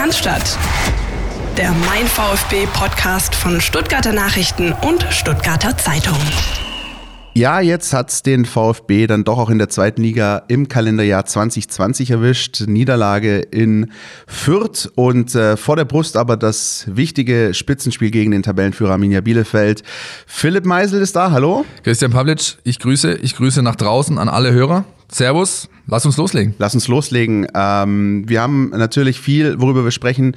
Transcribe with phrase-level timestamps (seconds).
[0.00, 0.58] Cannstatt.
[1.58, 6.16] Der Mein VfB Podcast von Stuttgarter Nachrichten und Stuttgarter Zeitung.
[7.34, 12.12] Ja, jetzt hat's den VfB dann doch auch in der zweiten Liga im Kalenderjahr 2020
[12.12, 12.62] erwischt.
[12.66, 13.92] Niederlage in
[14.26, 19.82] Fürth und äh, vor der Brust aber das wichtige Spitzenspiel gegen den Tabellenführer Arminia Bielefeld.
[20.26, 21.66] Philipp Meisel ist da, hallo.
[21.84, 24.86] Christian Pavlic, ich grüße, ich grüße nach draußen an alle Hörer.
[25.10, 26.54] Servus, lass uns loslegen.
[26.58, 27.46] Lass uns loslegen.
[27.54, 30.36] Ähm, wir haben natürlich viel, worüber wir sprechen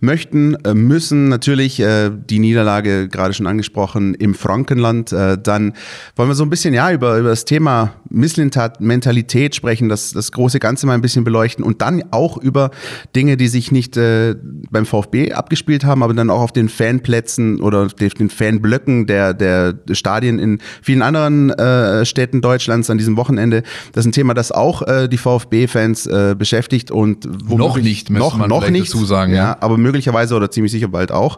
[0.00, 5.12] möchten, äh, müssen natürlich äh, die Niederlage gerade schon angesprochen im Frankenland.
[5.12, 5.74] Äh, dann
[6.16, 10.32] wollen wir so ein bisschen ja über, über das Thema Misslintat, Mentalität sprechen, das, das
[10.32, 12.70] große Ganze mal ein bisschen beleuchten und dann auch über
[13.14, 14.34] Dinge, die sich nicht äh,
[14.70, 19.34] beim VfB abgespielt haben, aber dann auch auf den Fanplätzen oder auf den Fanblöcken der,
[19.34, 23.62] der Stadien in vielen anderen äh, Städten Deutschlands an diesem Wochenende.
[23.92, 28.46] Das ist ein Thema, das auch äh, die VfB-Fans äh, beschäftigt und noch nicht, noch,
[28.46, 29.34] noch nicht, dazu sagen.
[29.34, 31.36] Ja, aber möglicherweise oder ziemlich sicher bald auch.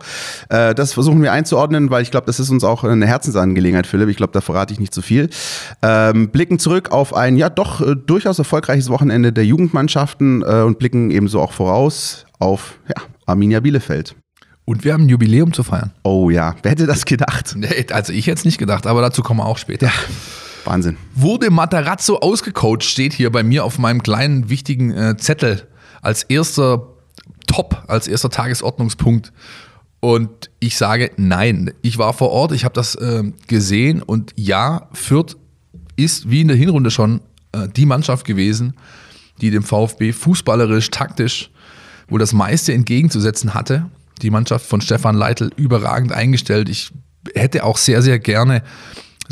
[0.49, 4.09] Äh, das versuchen wir einzuordnen, weil ich glaube, das ist uns auch eine Herzensangelegenheit, Philipp.
[4.09, 5.31] Ich glaube, da verrate ich nicht zu viel.
[5.83, 10.79] Ähm, blicken zurück auf ein ja doch äh, durchaus erfolgreiches Wochenende der Jugendmannschaften äh, und
[10.79, 14.15] blicken ebenso auch voraus auf ja, Arminia Bielefeld.
[14.65, 15.93] Und wir haben ein Jubiläum zu feiern.
[16.05, 17.55] Oh ja, wer hätte das gedacht?
[17.57, 19.87] Nee, also ich hätte es nicht gedacht, aber dazu kommen wir auch später.
[19.87, 19.93] Ja.
[20.65, 20.97] Wahnsinn.
[21.15, 25.69] Wurde Matarazzo ausgecoacht, steht hier bei mir auf meinem kleinen wichtigen äh, Zettel
[26.03, 26.92] als erster
[27.53, 29.33] top als erster Tagesordnungspunkt.
[30.01, 31.73] Und ich sage nein.
[31.83, 35.37] Ich war vor Ort, ich habe das äh, gesehen und ja, Fürth
[35.97, 37.21] ist wie in der Hinrunde schon
[37.53, 38.75] äh, die Mannschaft gewesen,
[39.41, 41.51] die dem VfB fußballerisch, taktisch
[42.09, 43.87] wohl das meiste entgegenzusetzen hatte.
[44.23, 46.69] Die Mannschaft von Stefan Leitl überragend eingestellt.
[46.69, 46.91] Ich
[47.35, 48.63] hätte auch sehr, sehr gerne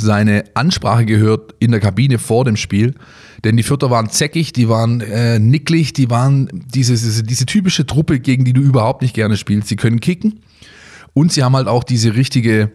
[0.01, 2.95] seine Ansprache gehört in der Kabine vor dem Spiel.
[3.45, 7.87] Denn die Vierter waren zäckig, die waren äh, nicklig, die waren diese, diese, diese typische
[7.87, 9.69] Truppe, gegen die du überhaupt nicht gerne spielst.
[9.69, 10.41] Sie können kicken
[11.15, 12.71] und sie haben halt auch diese richtige,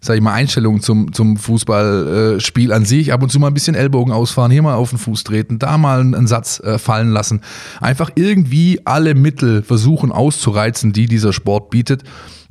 [0.00, 3.12] sag ich mal, Einstellung zum, zum Fußballspiel äh, an sich.
[3.12, 5.78] Ab und zu mal ein bisschen Ellbogen ausfahren, hier mal auf den Fuß treten, da
[5.78, 7.40] mal einen, einen Satz äh, fallen lassen.
[7.80, 12.02] Einfach irgendwie alle Mittel versuchen auszureizen, die dieser Sport bietet.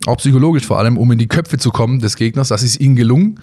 [0.07, 2.47] Auch psychologisch vor allem, um in die Köpfe zu kommen des Gegners.
[2.47, 3.39] Das ist ihnen gelungen.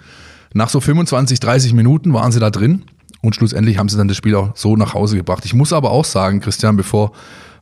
[0.57, 2.83] Nach so 25, 30 Minuten waren sie da drin
[3.21, 5.45] und schlussendlich haben sie dann das Spiel auch so nach Hause gebracht.
[5.45, 7.11] Ich muss aber auch sagen, Christian, bevor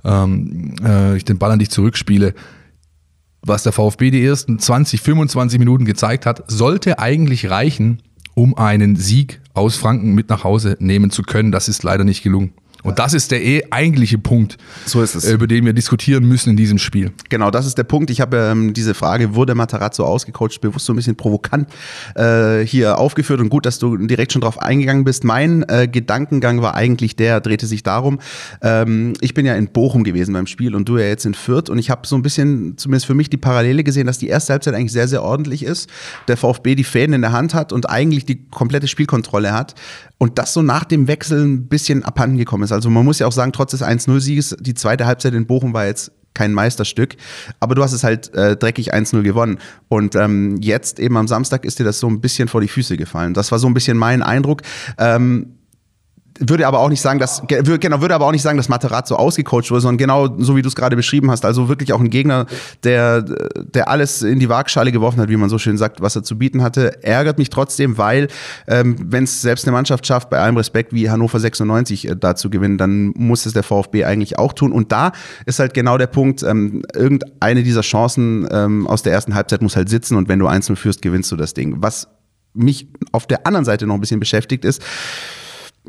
[0.05, 2.33] ähm, äh, ich den Ball an dich zurückspiele,
[3.41, 8.01] was der VfB die ersten 20, 25 Minuten gezeigt hat, sollte eigentlich reichen,
[8.33, 11.51] um einen Sieg aus Franken mit nach Hause nehmen zu können.
[11.51, 12.53] Das ist leider nicht gelungen.
[12.85, 15.25] Und das ist der eh eigentliche Punkt, so ist es.
[15.25, 17.11] über den wir diskutieren müssen in diesem Spiel.
[17.29, 18.11] Genau, das ist der Punkt.
[18.11, 21.67] Ich habe ähm, diese Frage, wurde Matarazzo ausgecoacht, bewusst so ein bisschen provokant
[22.15, 25.23] äh, hier aufgeführt und gut, dass du direkt schon drauf eingegangen bist.
[25.23, 28.19] Mein äh, Gedankengang war eigentlich der, drehte sich darum,
[28.61, 31.69] ähm, ich bin ja in Bochum gewesen beim Spiel und du ja jetzt in Fürth
[31.69, 34.53] und ich habe so ein bisschen, zumindest für mich, die Parallele gesehen, dass die erste
[34.53, 35.89] Halbzeit eigentlich sehr, sehr ordentlich ist.
[36.27, 39.73] Der VfB die Fäden in der Hand hat und eigentlich die komplette Spielkontrolle hat
[40.17, 42.71] und das so nach dem Wechsel ein bisschen abhanden gekommen ist.
[42.75, 45.85] Also man muss ja auch sagen, trotz des 1-0-Sieges, die zweite Halbzeit in Bochum war
[45.85, 47.15] jetzt kein Meisterstück,
[47.59, 49.57] aber du hast es halt äh, dreckig 1-0 gewonnen.
[49.87, 52.97] Und ähm, jetzt eben am Samstag ist dir das so ein bisschen vor die Füße
[52.97, 53.33] gefallen.
[53.33, 54.61] Das war so ein bisschen mein Eindruck.
[54.99, 55.54] Ähm,
[56.39, 59.71] würde aber auch nicht sagen, dass genau würde aber auch nicht sagen, dass Materazzo ausgecoacht
[59.71, 62.45] wurde, sondern genau so wie du es gerade beschrieben hast, also wirklich auch ein Gegner,
[62.83, 66.23] der der alles in die Waagschale geworfen hat, wie man so schön sagt, was er
[66.23, 68.27] zu bieten hatte, ärgert mich trotzdem, weil
[68.67, 72.35] ähm, wenn es selbst eine Mannschaft schafft, bei allem Respekt wie Hannover 96 äh, da
[72.35, 74.71] zu gewinnen, dann muss es der VfB eigentlich auch tun.
[74.71, 75.11] Und da
[75.45, 79.75] ist halt genau der Punkt, ähm, irgendeine dieser Chancen ähm, aus der ersten Halbzeit muss
[79.75, 81.77] halt sitzen und wenn du einzeln führst, gewinnst du das Ding.
[81.79, 82.07] Was
[82.53, 84.81] mich auf der anderen Seite noch ein bisschen beschäftigt ist,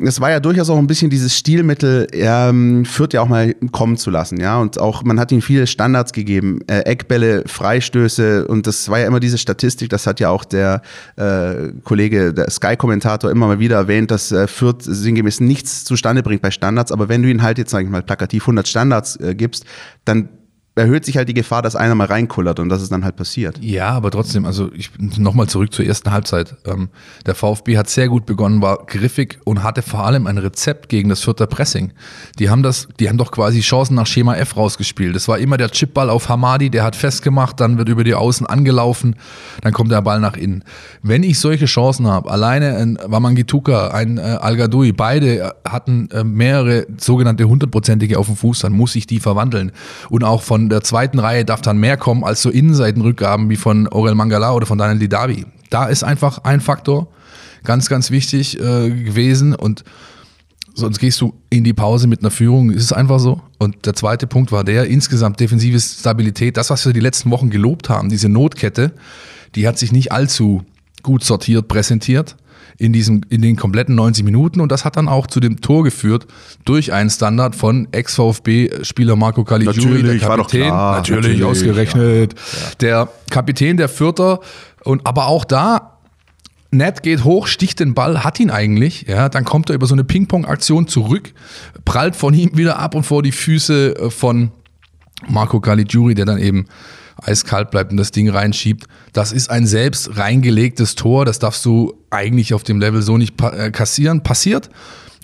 [0.01, 3.97] es war ja durchaus auch ein bisschen dieses Stilmittel, ähm, Fürth ja auch mal kommen
[3.97, 4.59] zu lassen, ja.
[4.59, 9.07] Und auch, man hat ihm viele Standards gegeben, äh, Eckbälle, Freistöße und das war ja
[9.07, 10.83] immer diese Statistik, das hat ja auch der
[11.17, 16.43] äh, Kollege, der Sky-Kommentator immer mal wieder erwähnt, dass äh, Fürth sinngemäß nichts zustande bringt
[16.43, 19.35] bei Standards, aber wenn du ihn halt jetzt, sag ich mal, plakativ 100 Standards äh,
[19.35, 19.65] gibst,
[20.05, 20.29] dann
[20.77, 23.59] erhöht sich halt die Gefahr, dass einer mal reinkullert und das ist dann halt passiert.
[23.63, 26.55] Ja, aber trotzdem, also ich nochmal zurück zur ersten Halbzeit.
[26.67, 26.91] Ähm,
[27.25, 31.09] der VfB hat sehr gut begonnen, war griffig und hatte vor allem ein Rezept gegen
[31.09, 31.93] das vierte Pressing.
[32.39, 35.17] Die haben das, die haben doch quasi Chancen nach Schema F rausgespielt.
[35.17, 38.47] Das war immer der Chipball auf Hamadi, der hat festgemacht, dann wird über die Außen
[38.47, 39.17] angelaufen,
[39.63, 40.63] dann kommt der Ball nach innen.
[41.03, 44.57] Wenn ich solche Chancen habe, alleine ein Wamangituka, ein äh, al
[44.95, 49.73] beide hatten äh, mehrere sogenannte hundertprozentige auf dem Fuß, dann muss ich die verwandeln.
[50.11, 53.89] Und auch von der zweiten Reihe darf dann mehr kommen als so Innenseitenrückgaben wie von
[53.89, 55.47] Orel Mangala oder von Daniel Didavi.
[55.71, 57.09] Da ist einfach ein Faktor
[57.65, 59.85] ganz, ganz wichtig äh, gewesen und
[60.75, 63.41] sonst gehst du in die Pause mit einer Führung, ist es einfach so.
[63.59, 67.51] Und der zweite Punkt war der, insgesamt defensive Stabilität, das, was wir die letzten Wochen
[67.51, 68.93] gelobt haben, diese Notkette,
[69.55, 70.65] die hat sich nicht allzu
[71.03, 72.37] gut sortiert, präsentiert
[72.79, 74.61] in, diesem, in den kompletten 90 Minuten.
[74.61, 76.27] Und das hat dann auch zu dem Tor geführt
[76.65, 82.35] durch einen Standard von Ex-VfB-Spieler Marco Caligiuri, der Kapitän, klar, natürlich, natürlich, ausgerechnet,
[82.81, 84.41] der Kapitän der Vierter.
[84.85, 85.97] Und aber auch da
[86.71, 89.95] Ned geht hoch, sticht den Ball, hat ihn eigentlich, ja, dann kommt er über so
[89.95, 91.33] eine Ping-Pong-Aktion zurück,
[91.85, 94.51] prallt von ihm wieder ab und vor die Füße äh, von
[95.29, 96.67] Marco Caligiuri, der dann eben
[97.23, 98.87] eiskalt bleibt und das Ding reinschiebt.
[99.13, 103.41] Das ist ein selbst reingelegtes Tor, das darfst du eigentlich auf dem Level so nicht
[103.43, 104.23] äh, kassieren.
[104.23, 104.71] Passiert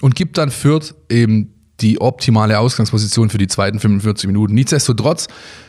[0.01, 4.55] und gibt dann Fürth eben die optimale Ausgangsposition für die zweiten 45 Minuten.
[4.55, 5.27] Nichtsdestotrotz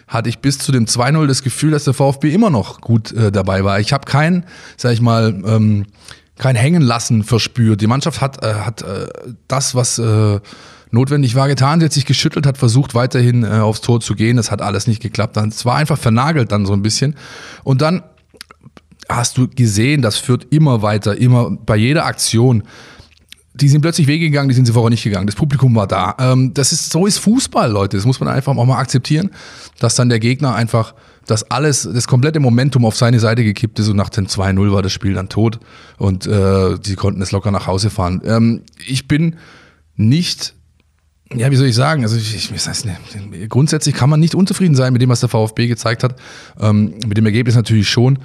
[0.08, 3.31] hatte ich bis zu dem 2-0 das Gefühl, dass der VfB immer noch gut äh,
[3.31, 3.80] dabei war.
[3.80, 4.46] Ich habe kein,
[4.78, 5.86] sag ich mal, ähm,
[6.38, 7.81] kein Hängenlassen verspürt.
[7.81, 9.08] Die Mannschaft hat, äh, hat äh,
[9.48, 10.40] das, was äh,
[10.94, 11.80] notwendig war, getan.
[11.80, 14.38] Sie hat sich geschüttelt, hat versucht, weiterhin äh, aufs Tor zu gehen.
[14.38, 15.38] Das hat alles nicht geklappt.
[15.38, 17.16] Es war einfach vernagelt dann so ein bisschen.
[17.63, 18.04] Und dann
[19.10, 22.63] hast du gesehen, das führt immer weiter, immer bei jeder Aktion
[23.56, 25.28] die sind plötzlich weggegangen, die sind sie vorher nicht gegangen.
[25.28, 26.16] Das Publikum war da.
[26.19, 27.98] Ähm, das ist, so ist Fußball, Leute.
[27.98, 29.30] Das muss man einfach auch mal akzeptieren,
[29.80, 30.96] dass dann der Gegner einfach
[31.28, 34.81] das alles, das komplette Momentum auf seine Seite gekippt ist und nach dem 2-0 war
[34.81, 35.60] das Spiel dann tot
[35.98, 38.22] und äh, sie konnten es locker nach Hause fahren.
[38.25, 39.38] Ähm, ich bin
[39.96, 40.56] nicht,
[41.36, 42.88] ja, wie soll ich sagen, also ich, ich, das heißt,
[43.50, 46.16] grundsätzlich kann man nicht unzufrieden sein mit dem, was der VfB gezeigt hat.
[46.60, 48.20] Ähm, mit dem Ergebnis natürlich schon.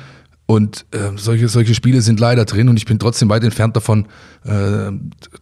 [0.50, 4.06] Und äh, solche, solche Spiele sind leider drin und ich bin trotzdem weit entfernt davon,
[4.46, 4.90] äh,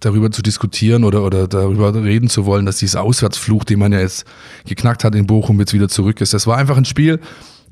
[0.01, 4.01] darüber zu diskutieren oder, oder darüber reden zu wollen, dass dieses Auswärtsfluch, den man ja
[4.01, 4.25] jetzt
[4.67, 6.35] geknackt hat in Bochum, jetzt wieder zurück ist.
[6.35, 7.21] Das war einfach ein Spiel,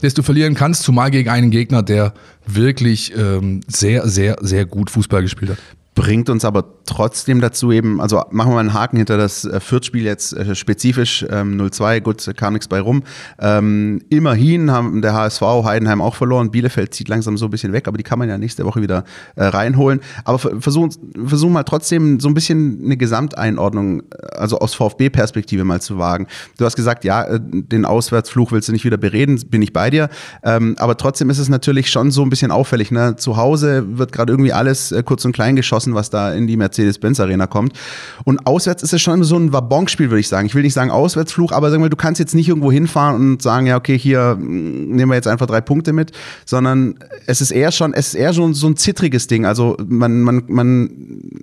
[0.01, 2.15] das du verlieren kannst, zumal gegen einen Gegner, der
[2.47, 5.59] wirklich ähm, sehr, sehr, sehr gut Fußball gespielt hat
[5.95, 9.61] bringt uns aber trotzdem dazu eben, also machen wir mal einen Haken hinter das äh,
[9.61, 13.05] Fürth-Spiel jetzt äh, spezifisch, ähm, 0-2, gut, kam nichts bei rum.
[13.39, 17.87] Ähm, immerhin haben der HSV Heidenheim auch verloren, Bielefeld zieht langsam so ein bisschen weg,
[17.87, 19.05] aber die kann man ja nächste Woche wieder
[19.37, 20.01] äh, reinholen.
[20.25, 20.91] Aber versuchen
[21.27, 24.05] versuch mal trotzdem so ein bisschen eine Gesamteinordnung, äh,
[24.37, 26.27] also aus VfB-Perspektive mal zu wagen.
[26.59, 30.09] Du hast gesagt, ja, den Auswärtsfluch willst du nicht wieder bereden, bin ich bei dir.
[30.43, 32.91] Ähm, aber trotzdem ist es natürlich schon so ein bisschen auffällig.
[32.91, 33.17] Ne?
[33.17, 36.57] Zu Hause wird gerade irgendwie alles kurz und klein geschossen geschossen, was da in die
[36.57, 37.73] Mercedes-Benz-Arena kommt.
[38.25, 40.47] Und auswärts ist es schon so ein Wabonspiel, würde ich sagen.
[40.47, 43.43] Ich will nicht sagen Auswärtsfluch, aber sag mal, du kannst jetzt nicht irgendwo hinfahren und
[43.43, 46.13] sagen, ja, okay, hier mm, nehmen wir jetzt einfach drei Punkte mit,
[46.45, 46.95] sondern
[47.27, 49.47] es ist eher schon, es ist eher schon so ein zittriges Ding.
[49.47, 50.91] Also man, man, man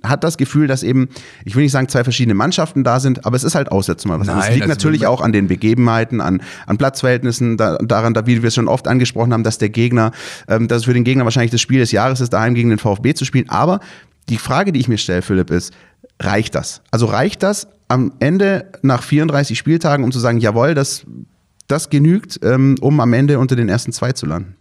[0.02, 1.08] hat das Gefühl, dass eben,
[1.44, 4.18] ich will nicht sagen, zwei verschiedene Mannschaften da sind, aber es ist halt auswärts mal
[4.20, 4.26] was.
[4.26, 8.42] Nein, das liegt natürlich auch an den Begebenheiten, an, an Platzverhältnissen, da, daran, da, wie
[8.42, 10.12] wir es schon oft angesprochen haben, dass der Gegner,
[10.48, 12.78] ähm, dass es für den Gegner wahrscheinlich das Spiel des Jahres ist, daheim gegen den
[12.78, 13.48] VfB zu spielen.
[13.48, 13.80] Aber
[14.28, 15.72] die Frage, die ich mir stelle, Philipp, ist,
[16.20, 16.82] reicht das?
[16.90, 21.04] Also reicht das am Ende nach 34 Spieltagen, um zu sagen, jawohl, das,
[21.68, 24.56] das genügt, ähm, um am Ende unter den ersten zwei zu landen?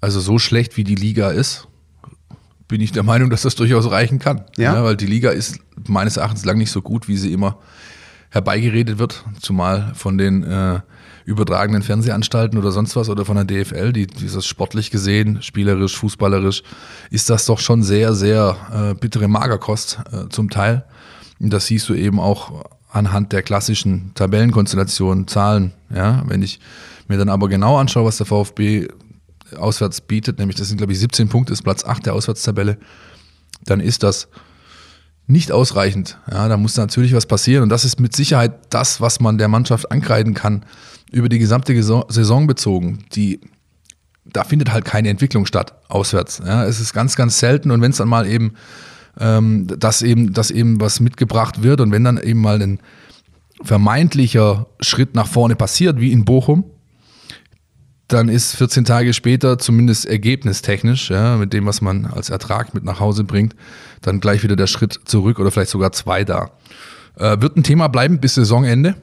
[0.00, 1.68] Also so schlecht wie die Liga ist,
[2.68, 4.44] bin ich der Meinung, dass das durchaus reichen kann.
[4.56, 4.74] Ja?
[4.74, 7.58] ja weil die Liga ist meines Erachtens lang nicht so gut, wie sie immer
[8.30, 10.80] herbeigeredet wird, zumal von den äh,
[11.24, 16.62] übertragenen Fernsehanstalten oder sonst was oder von der DFL, die dieses sportlich gesehen, spielerisch, fußballerisch,
[17.10, 20.84] ist das doch schon sehr, sehr äh, bittere Magerkost äh, zum Teil.
[21.40, 25.72] Und das siehst du eben auch anhand der klassischen Tabellenkonstellationen, Zahlen.
[25.94, 26.60] Ja, wenn ich
[27.08, 28.88] mir dann aber genau anschaue, was der VfB
[29.56, 32.78] auswärts bietet, nämlich das sind glaube ich 17 Punkte, ist Platz 8 der Auswärtstabelle,
[33.64, 34.28] dann ist das
[35.26, 36.18] nicht ausreichend.
[36.30, 39.48] Ja, da muss natürlich was passieren und das ist mit Sicherheit das, was man der
[39.48, 40.64] Mannschaft ankreiden kann,
[41.14, 43.40] über die gesamte Saison bezogen, die
[44.24, 46.42] da findet halt keine Entwicklung statt, auswärts.
[46.44, 48.54] Ja, es ist ganz, ganz selten und wenn es dann mal eben,
[49.20, 52.80] ähm, dass eben, dass eben was mitgebracht wird und wenn dann eben mal ein
[53.62, 56.64] vermeintlicher Schritt nach vorne passiert, wie in Bochum,
[58.08, 62.84] dann ist 14 Tage später zumindest ergebnistechnisch, ja, mit dem, was man als Ertrag mit
[62.84, 63.54] nach Hause bringt,
[64.02, 66.50] dann gleich wieder der Schritt zurück oder vielleicht sogar zwei da.
[67.16, 68.96] Äh, wird ein Thema bleiben bis Saisonende.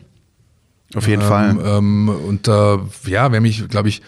[0.95, 1.57] Auf jeden ähm, Fall.
[1.63, 2.77] Ähm, und äh,
[3.09, 4.01] ja, wer mich, glaube ich,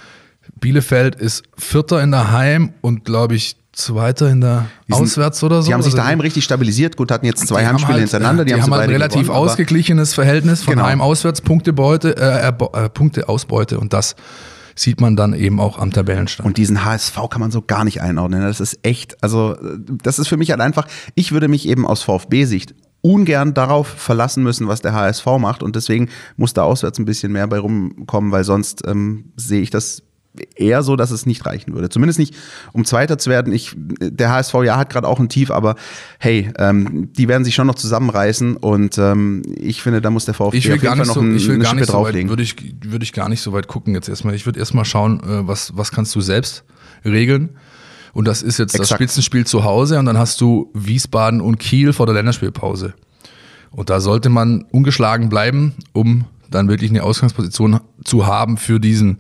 [0.60, 5.64] Bielefeld ist Vierter in der Heim und glaube ich Zweiter in der sind, Auswärts oder
[5.64, 5.68] so.
[5.68, 6.96] Die haben sich daheim richtig stabilisiert.
[6.96, 8.46] Gut, hatten jetzt zwei Heimspiele halt, hintereinander.
[8.46, 10.86] Die, die haben, haben halt ein relativ gewonnen, ausgeglichenes Verhältnis von genau.
[10.86, 14.16] Heim-Auswärts-Punktebeute, äh, äh, Punkte-Ausbeute und das
[14.76, 16.46] sieht man dann eben auch am Tabellenstand.
[16.46, 18.42] Und diesen HSV kann man so gar nicht einordnen.
[18.42, 19.56] Das ist echt, also
[20.04, 24.44] das ist für mich halt einfach, ich würde mich eben aus VfB-Sicht ungern darauf verlassen
[24.44, 25.62] müssen, was der HSV macht.
[25.62, 29.70] Und deswegen muss da auswärts ein bisschen mehr bei rumkommen, weil sonst ähm, sehe ich
[29.70, 30.04] das
[30.56, 31.90] eher so, dass es nicht reichen würde.
[31.90, 32.34] Zumindest nicht,
[32.72, 33.54] um Zweiter zu werden.
[33.54, 35.76] Ich, der HSV ja hat gerade auch ein Tief, aber
[36.18, 40.34] hey, ähm, die werden sich schon noch zusammenreißen und ähm, ich finde, da muss der
[40.34, 41.88] VfB ich will auf jeden Fall noch so, ein, ich will eine gar Schippe nicht
[41.88, 42.30] so drauflegen.
[42.30, 44.34] würde ich, würde ich gar nicht so weit gucken jetzt erstmal.
[44.34, 46.64] Ich würde erstmal schauen, äh, was, was kannst du selbst
[47.06, 47.50] regeln.
[48.14, 49.02] Und das ist jetzt das Exakt.
[49.02, 52.94] Spitzenspiel zu Hause und dann hast du Wiesbaden und Kiel vor der Länderspielpause.
[53.72, 59.20] Und da sollte man ungeschlagen bleiben, um dann wirklich eine Ausgangsposition zu haben für diesen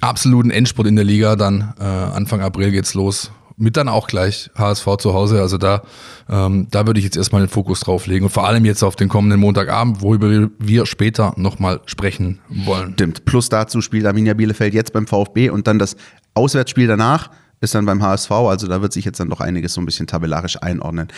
[0.00, 1.36] absoluten Endspurt in der Liga.
[1.36, 3.30] Dann äh, Anfang April geht's los.
[3.56, 5.40] Mit dann auch gleich HSV zu Hause.
[5.40, 5.82] Also da,
[6.28, 8.24] ähm, da würde ich jetzt erstmal den Fokus drauf legen.
[8.24, 12.94] Und vor allem jetzt auf den kommenden Montagabend, worüber wir später nochmal sprechen wollen.
[12.94, 13.24] Stimmt.
[13.26, 15.96] Plus dazu spielt Arminia Bielefeld jetzt beim VfB und dann das
[16.34, 18.30] Auswärtsspiel danach ist dann beim HSV.
[18.30, 21.08] Also da wird sich jetzt dann doch einiges so ein bisschen tabellarisch einordnen.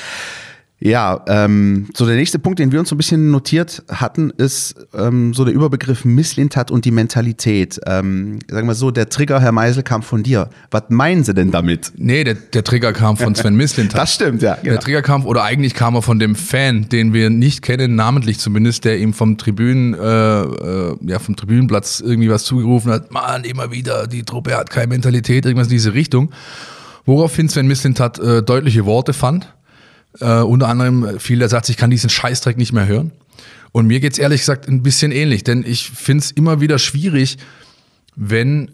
[0.84, 4.74] Ja, ähm, so der nächste Punkt, den wir uns so ein bisschen notiert hatten, ist
[4.92, 7.78] ähm, so der Überbegriff Misslintat und die Mentalität.
[7.86, 10.50] Ähm, sagen wir so, der Trigger, Herr Meisel, kam von dir.
[10.72, 11.92] Was meinen Sie denn damit?
[11.94, 13.92] Nee, der, der Trigger kam von Sven Mislintat.
[14.02, 14.56] Das stimmt, ja.
[14.56, 18.40] Der Trigger kam, oder eigentlich kam er von dem Fan, den wir nicht kennen, namentlich
[18.40, 23.12] zumindest, der ihm vom Tribünen, äh, äh, ja, vom Tribünenplatz irgendwie was zugerufen hat.
[23.12, 26.32] Mann, immer wieder, die Truppe hat keine Mentalität, irgendwas in diese Richtung.
[27.04, 29.52] Woraufhin Sven Mislintat äh, deutliche Worte fand.
[30.20, 33.12] Äh, unter anderem fiel der Satz, ich kann diesen Scheißdreck nicht mehr hören.
[33.72, 37.38] Und mir geht's ehrlich gesagt ein bisschen ähnlich, denn ich find's immer wieder schwierig,
[38.14, 38.70] wenn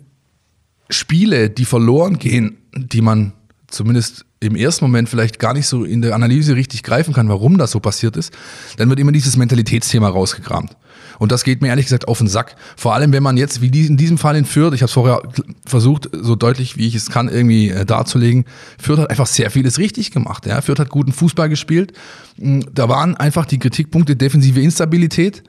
[0.91, 3.33] Spiele, die verloren gehen, die man
[3.69, 7.59] zumindest im ersten Moment vielleicht gar nicht so in der Analyse richtig greifen kann, warum
[7.59, 8.33] das so passiert ist,
[8.77, 10.77] dann wird immer dieses Mentalitätsthema rausgekramt.
[11.19, 12.57] Und das geht mir ehrlich gesagt auf den Sack.
[12.77, 15.23] Vor allem, wenn man jetzt, wie in diesem Fall in Fürth, ich habe es vorher
[15.67, 18.45] versucht, so deutlich wie ich es kann, irgendwie äh, darzulegen,
[18.79, 20.47] Fürth hat einfach sehr vieles richtig gemacht.
[20.47, 20.61] Ja?
[20.61, 21.93] Fürth hat guten Fußball gespielt.
[22.37, 25.43] Mm, Da waren einfach die Kritikpunkte defensive Instabilität,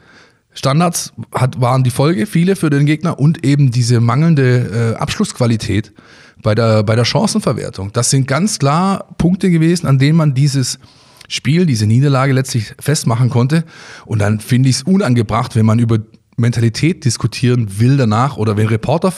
[0.54, 5.94] Standards hat, waren die Folge, viele für den Gegner und eben diese mangelnde äh, Abschlussqualität
[6.42, 7.92] bei der, bei der Chancenverwertung.
[7.94, 10.80] Das sind ganz klar Punkte gewesen, an denen man dieses
[11.30, 13.64] Spiel, diese Niederlage letztlich festmachen konnte.
[14.06, 16.00] Und dann finde ich es unangebracht, wenn man über
[16.36, 19.14] Mentalität diskutieren will danach oder wenn Reporter,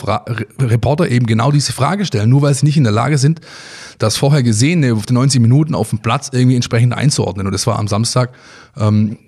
[0.60, 3.40] Reporter eben genau diese Frage stellen, nur weil sie nicht in der Lage sind,
[3.98, 7.46] das vorher Gesehene auf die 90 Minuten auf dem Platz irgendwie entsprechend einzuordnen.
[7.46, 8.32] Und das war am Samstag
[8.76, 9.18] ähm,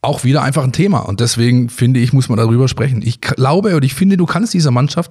[0.00, 1.00] auch wieder einfach ein Thema.
[1.00, 3.02] Und deswegen finde ich, muss man darüber sprechen.
[3.04, 5.10] Ich glaube und ich finde, du kannst dieser Mannschaft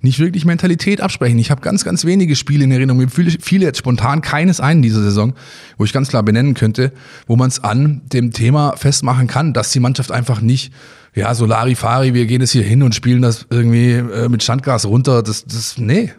[0.00, 1.38] nicht wirklich Mentalität absprechen.
[1.38, 5.02] Ich habe ganz, ganz wenige Spiele in Erinnerung, mir viele jetzt spontan, keines einen dieser
[5.02, 5.34] Saison,
[5.76, 6.92] wo ich ganz klar benennen könnte,
[7.26, 10.72] wo man es an dem Thema festmachen kann, dass die Mannschaft einfach nicht,
[11.14, 14.86] ja, Solari, Fari, wir gehen jetzt hier hin und spielen das irgendwie äh, mit Standgas
[14.86, 15.24] runter.
[15.24, 16.12] Das, das, nee.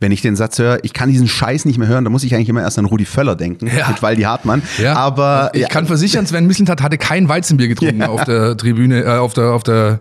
[0.00, 2.34] Wenn ich den Satz höre, ich kann diesen Scheiß nicht mehr hören, dann muss ich
[2.34, 3.88] eigentlich immer erst an Rudi Völler denken, Ja.
[3.88, 4.62] mit Waldi Hartmann.
[4.78, 9.02] Ja, Aber ich ja, kann versichern, Sven Mislintat hatte kein Weizenbier getrunken auf der Tribüne,
[9.04, 10.00] äh, auf der, auf der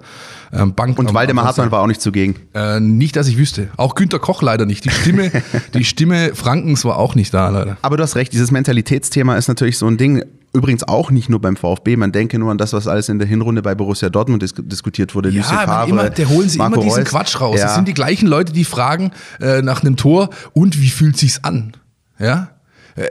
[0.53, 0.98] ähm, Bank.
[1.00, 2.36] und Waldemar Hartmann war auch nicht zugegen.
[2.53, 3.70] Äh, nicht, dass ich wüsste.
[3.77, 4.86] Auch Günter Koch leider nicht.
[4.86, 5.31] Die Stimme,
[5.74, 7.77] die Stimme Frankens war auch nicht da, leider.
[7.81, 10.24] Aber du hast recht, dieses Mentalitätsthema ist natürlich so ein Ding.
[10.53, 11.96] Übrigens auch nicht nur beim VfB.
[11.96, 15.15] Man denke nur an das, was alles in der Hinrunde bei Borussia Dortmund dis diskutiert
[15.15, 15.29] wurde.
[15.29, 17.10] Ja, Favre, immer, der holen sie Marco immer diesen Reus.
[17.10, 17.58] Quatsch raus.
[17.58, 17.67] Ja.
[17.67, 21.41] Das sind die gleichen Leute, die fragen äh, nach einem Tor und wie fühlt sich's
[21.43, 21.72] an?
[22.20, 22.50] Ja?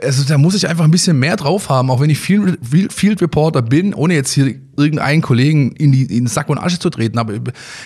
[0.03, 2.59] Also da muss ich einfach ein bisschen mehr drauf haben, auch wenn ich Field,
[2.91, 6.89] Field Reporter bin, ohne jetzt hier irgendeinen Kollegen in, die, in Sack und Asche zu
[6.89, 7.17] treten.
[7.17, 7.33] Aber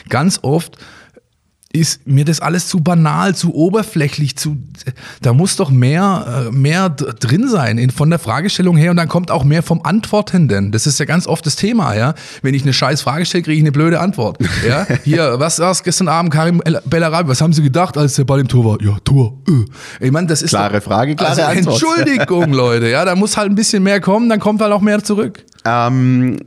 [0.09, 0.77] ganz oft
[1.75, 4.57] ist mir das alles zu banal, zu oberflächlich, zu
[5.21, 9.07] da muss doch mehr, äh, mehr drin sein in, von der Fragestellung her und dann
[9.09, 10.71] kommt auch mehr vom Antwortenden.
[10.71, 12.13] Das ist ja ganz oft das Thema, ja.
[12.41, 14.37] Wenn ich eine scheiß Frage stelle, kriege ich eine blöde Antwort.
[14.67, 18.23] Ja, hier, was war's gestern Abend, Karim El- Bellarabi, was haben Sie gedacht, als der
[18.23, 18.81] Ball im Tor war?
[18.81, 19.37] Ja, Tor.
[19.47, 20.05] Äh.
[20.05, 21.81] Ich meine, das ist Klare Frage, klare also, Antwort.
[21.81, 25.03] Entschuldigung, Leute, ja, da muss halt ein bisschen mehr kommen, dann kommt halt auch mehr
[25.03, 25.43] zurück.
[25.65, 26.37] Ähm,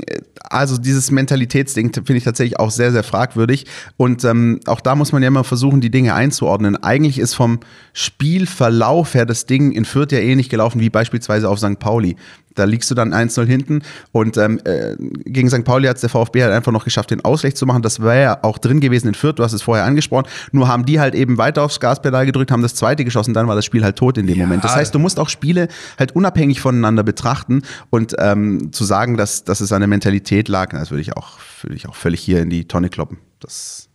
[0.50, 3.66] also dieses Mentalitätsding finde ich tatsächlich auch sehr, sehr fragwürdig.
[3.96, 6.76] Und ähm, auch da muss man ja immer versuchen, die Dinge einzuordnen.
[6.82, 7.60] Eigentlich ist vom
[7.92, 11.78] Spielverlauf her das Ding in Fürth ja ähnlich gelaufen wie beispielsweise auf St.
[11.78, 12.16] Pauli.
[12.58, 15.64] Da liegst du dann 1-0 hinten und ähm, äh, gegen St.
[15.64, 17.82] Pauli hat es der VfB halt einfach noch geschafft, den Ausgleich zu machen.
[17.82, 20.26] Das wäre ja auch drin gewesen in Fürth, du hast es vorher angesprochen.
[20.52, 23.54] Nur haben die halt eben weiter aufs Gaspedal gedrückt, haben das zweite geschossen, dann war
[23.54, 24.44] das Spiel halt tot in dem Ja.
[24.44, 24.64] Moment.
[24.64, 29.44] Das heißt, du musst auch Spiele halt unabhängig voneinander betrachten und ähm, zu sagen, dass,
[29.44, 32.42] dass es an der Mentalität lag, das würde ich auch, würde ich auch völlig hier
[32.42, 33.18] in die Tonne kloppen.
[33.40, 33.88] Das,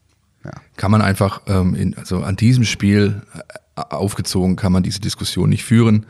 [0.43, 0.51] ja.
[0.77, 3.39] kann man einfach, ähm, in, also an diesem Spiel äh,
[3.75, 6.05] aufgezogen, kann man diese Diskussion nicht führen.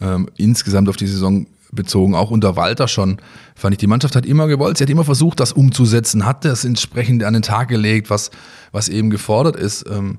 [0.00, 3.18] Ähm, insgesamt auf die Saison bezogen, auch unter Walter schon,
[3.54, 6.64] fand ich, die Mannschaft hat immer gewollt, sie hat immer versucht, das umzusetzen, hat das
[6.64, 8.30] entsprechend an den Tag gelegt, was,
[8.72, 9.84] was eben gefordert ist.
[9.90, 10.18] Ähm,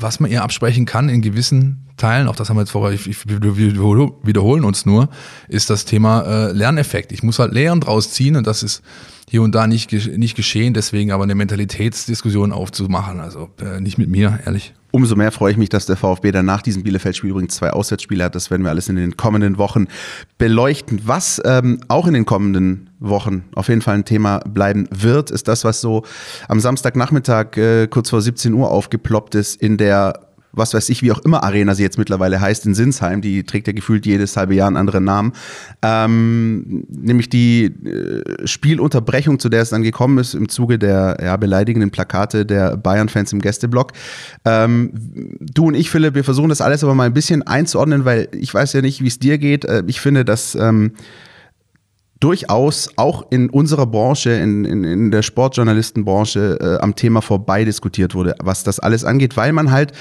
[0.00, 3.08] was man ihr absprechen kann in gewissen Teilen, auch das haben wir jetzt vorher, ich,
[3.08, 5.08] ich, wir wiederholen uns nur,
[5.48, 7.10] ist das Thema äh, Lerneffekt.
[7.10, 8.82] Ich muss halt Lehren draus ziehen und das ist
[9.30, 13.20] hier und da nicht, nicht geschehen, deswegen aber eine Mentalitätsdiskussion aufzumachen.
[13.20, 14.74] Also äh, nicht mit mir, ehrlich.
[14.90, 18.24] Umso mehr freue ich mich, dass der VfB dann nach diesem Bielefeld-Spiel übrigens zwei Auswärtsspiele
[18.24, 18.34] hat.
[18.34, 19.86] Das werden wir alles in den kommenden Wochen
[20.38, 21.02] beleuchten.
[21.04, 25.46] Was ähm, auch in den kommenden Wochen auf jeden Fall ein Thema bleiben wird, ist
[25.46, 26.04] das, was so
[26.48, 31.12] am Samstagnachmittag äh, kurz vor 17 Uhr aufgeploppt ist in der was weiß ich, wie
[31.12, 34.54] auch immer Arena sie jetzt mittlerweile heißt, in Sinsheim, die trägt ja gefühlt jedes halbe
[34.54, 35.32] Jahr einen anderen Namen,
[35.82, 41.36] ähm, nämlich die äh, Spielunterbrechung, zu der es dann gekommen ist im Zuge der ja,
[41.36, 43.92] beleidigenden Plakate der Bayern-Fans im Gästeblock.
[44.44, 44.90] Ähm,
[45.40, 48.52] du und ich, Philipp, wir versuchen das alles aber mal ein bisschen einzuordnen, weil ich
[48.52, 49.64] weiß ja nicht, wie es dir geht.
[49.64, 50.92] Äh, ich finde, dass ähm,
[52.20, 58.14] durchaus auch in unserer Branche, in, in, in der Sportjournalistenbranche, äh, am Thema vorbei diskutiert
[58.14, 59.92] wurde, was das alles angeht, weil man halt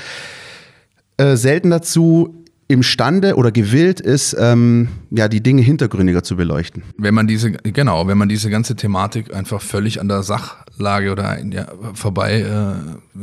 [1.18, 6.84] äh, selten dazu imstande oder gewillt ist, ähm, ja, die Dinge hintergründiger zu beleuchten.
[6.98, 11.40] Wenn man diese, genau, wenn man diese ganze Thematik einfach völlig an der Sachlage oder
[11.46, 13.20] ja, vorbei äh,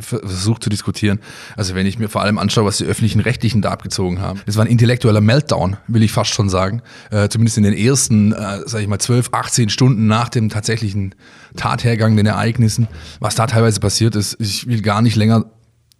[0.00, 1.20] versucht zu diskutieren.
[1.54, 4.40] Also wenn ich mir vor allem anschaue, was die öffentlichen Rechtlichen da abgezogen haben.
[4.46, 6.82] Es war ein intellektueller Meltdown, will ich fast schon sagen.
[7.10, 11.14] Äh, zumindest in den ersten, äh, sage ich mal, 12, 18 Stunden nach dem tatsächlichen
[11.56, 12.88] Tathergang, den Ereignissen.
[13.18, 15.44] Was da teilweise passiert ist, ich will gar nicht länger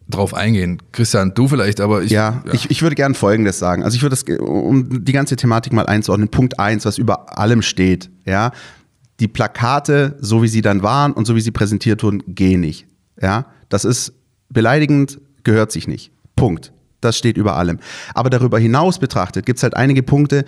[0.09, 0.83] drauf eingehen.
[0.93, 2.11] Christian, du vielleicht, aber ich.
[2.11, 2.55] Ja, ja.
[2.55, 3.85] Ich, ich würde gerne Folgendes sagen.
[3.85, 7.63] Also ich würde das, um die ganze Thematik mal einzuordnen, Punkt eins, was über allem
[7.63, 8.53] steht, ja.
[9.21, 12.87] Die Plakate, so wie sie dann waren und so wie sie präsentiert wurden, gehen nicht.
[13.21, 14.13] Ja, das ist
[14.49, 16.13] beleidigend, gehört sich nicht.
[16.37, 16.73] Punkt.
[17.01, 17.79] Das steht über allem.
[18.15, 20.45] Aber darüber hinaus betrachtet gibt es halt einige Punkte,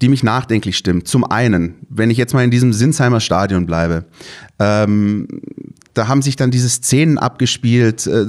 [0.00, 1.04] die mich nachdenklich stimmen.
[1.04, 4.04] Zum einen, wenn ich jetzt mal in diesem Sinsheimer Stadion bleibe,
[4.60, 5.26] ähm,
[5.96, 8.26] da haben sich dann diese Szenen abgespielt, äh,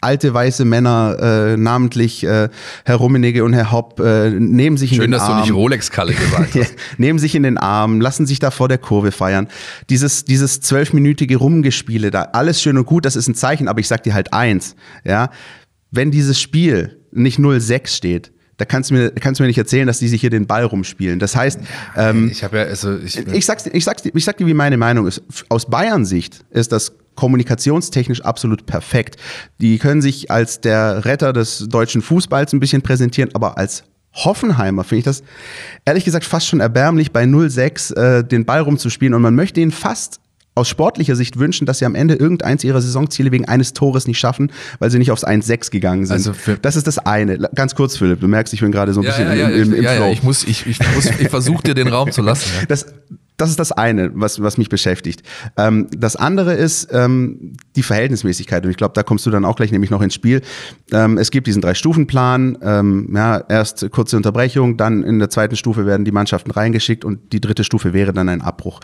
[0.00, 2.48] alte weiße Männer, äh, namentlich äh,
[2.84, 5.26] Herr Rummenigge und Herr Hopp, äh, nehmen sich Schön, in den Arm.
[5.26, 6.74] Schön, dass du nicht Rolex-Kalle gesagt hast.
[6.98, 9.48] nehmen sich in den Arm, lassen sich da vor der Kurve feiern.
[9.88, 13.88] Dieses, dieses zwölfminütige Rumgespiele da, alles schön und gut, das ist ein Zeichen, aber ich
[13.88, 15.30] sag dir halt eins, ja,
[15.90, 19.86] wenn dieses Spiel nicht 0-6 steht, da kannst du mir kannst du mir nicht erzählen,
[19.86, 21.18] dass die sich hier den Ball rumspielen.
[21.18, 21.60] Das heißt,
[21.96, 24.76] ähm, ich habe ja also ich, ich sag's ich sag's ich sag dir, wie meine
[24.76, 25.22] Meinung ist.
[25.48, 29.16] Aus Bayern Sicht ist das kommunikationstechnisch absolut perfekt.
[29.60, 34.84] Die können sich als der Retter des deutschen Fußballs ein bisschen präsentieren, aber als Hoffenheimer
[34.84, 35.22] finde ich das
[35.84, 39.70] ehrlich gesagt fast schon erbärmlich, bei 0-6 äh, den Ball rumzuspielen und man möchte ihn
[39.70, 40.20] fast
[40.58, 44.18] aus sportlicher Sicht wünschen, dass sie am Ende irgendeins ihrer Saisonziele wegen eines Tores nicht
[44.18, 46.14] schaffen, weil sie nicht aufs 1-6 gegangen sind.
[46.14, 47.38] Also das ist das eine.
[47.54, 49.74] Ganz kurz, Philipp, du merkst, ich bin gerade so ein ja, bisschen ja, im, im,
[49.74, 50.06] im ja, Flow.
[50.06, 52.50] Ja, ich muss, ich, ich, muss, ich versuche dir den Raum zu lassen.
[52.68, 52.86] Das,
[53.38, 55.22] das ist das eine, was, was mich beschäftigt.
[55.56, 58.64] Ähm, das andere ist ähm, die Verhältnismäßigkeit.
[58.64, 60.42] Und ich glaube, da kommst du dann auch gleich nämlich noch ins Spiel.
[60.92, 62.58] Ähm, es gibt diesen Drei-Stufen-Plan.
[62.60, 67.32] Ähm, ja, erst kurze Unterbrechung, dann in der zweiten Stufe werden die Mannschaften reingeschickt und
[67.32, 68.80] die dritte Stufe wäre dann ein Abbruch.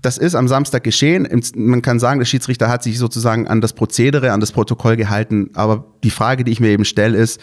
[0.00, 1.28] Das ist am Samstag geschehen.
[1.54, 5.50] Man kann sagen, der Schiedsrichter hat sich sozusagen an das Prozedere, an das Protokoll gehalten.
[5.52, 7.40] Aber die Frage, die ich mir eben stelle, ist,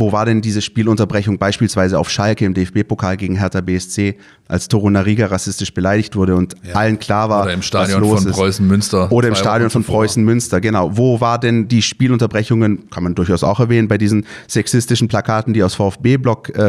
[0.00, 4.16] wo war denn diese Spielunterbrechung beispielsweise auf Schalke im DFB-Pokal gegen Hertha BSC,
[4.48, 6.74] als Toro Nariga rassistisch beleidigt wurde und ja.
[6.74, 8.32] allen klar war, Oder im Stadion was los von.
[8.32, 9.12] Preußen Münster.
[9.12, 10.96] Oder im Stadion von Preußen Münster, genau.
[10.96, 15.62] Wo war denn die Spielunterbrechungen, kann man durchaus auch erwähnen, bei diesen sexistischen Plakaten, die
[15.62, 16.62] aus VfB-Block äh,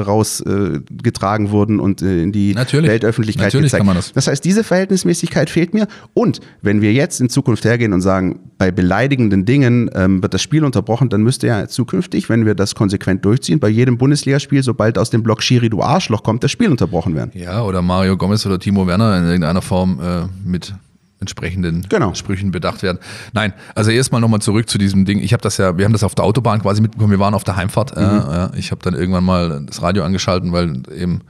[0.00, 2.90] rausgetragen äh, wurden und äh, in die Natürlich.
[2.90, 3.80] Weltöffentlichkeit Natürlich gezeigt.
[3.80, 4.12] kann man das.
[4.12, 5.86] das heißt, diese Verhältnismäßigkeit fehlt mir.
[6.14, 10.42] Und wenn wir jetzt in Zukunft hergehen und sagen, bei beleidigenden Dingen ähm, wird das
[10.42, 14.96] Spiel unterbrochen, dann müsste ja zukünftig, wenn wir das konsequent durchziehen, bei jedem Bundesligaspiel, sobald
[14.96, 17.32] aus dem Block Schiri du Arschloch kommt, das Spiel unterbrochen werden.
[17.34, 20.74] Ja, oder Mario Gomez oder Timo Werner in irgendeiner Form äh, mit
[21.20, 22.14] entsprechenden Genau.
[22.14, 22.98] Sprüchen bedacht werden.
[23.32, 25.18] Nein, also erstmal nochmal zurück zu diesem Ding.
[25.20, 27.10] Ich habe das ja, wir haben das auf der Autobahn quasi mitbekommen.
[27.10, 27.96] Wir waren auf der Heimfahrt.
[27.96, 31.22] Äh, ja, ich habe dann irgendwann mal das Radio angeschalten, weil eben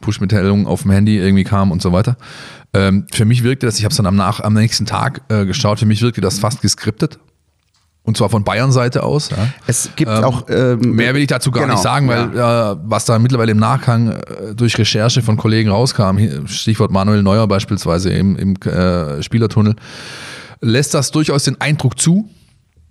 [0.00, 2.16] Push-Mitteilungen auf dem Handy irgendwie kam und so weiter.
[2.74, 5.46] Ähm, für mich wirkte das, ich habe es dann am, nach, am nächsten Tag äh,
[5.46, 7.18] geschaut, für mich wirkte das fast geskriptet.
[8.06, 9.30] Und zwar von Bayern-Seite aus.
[9.30, 9.48] Ja.
[9.66, 12.76] Es gibt Ähm, auch ähm, Mehr will ich dazu gar genau, nicht sagen, weil äh,
[12.84, 18.10] was da mittlerweile im Nachgang äh, durch Recherche von Kollegen rauskam, Stichwort Manuel Neuer beispielsweise
[18.10, 19.74] im, im äh, Spielertunnel,
[20.60, 22.28] lässt das durchaus den Eindruck zu.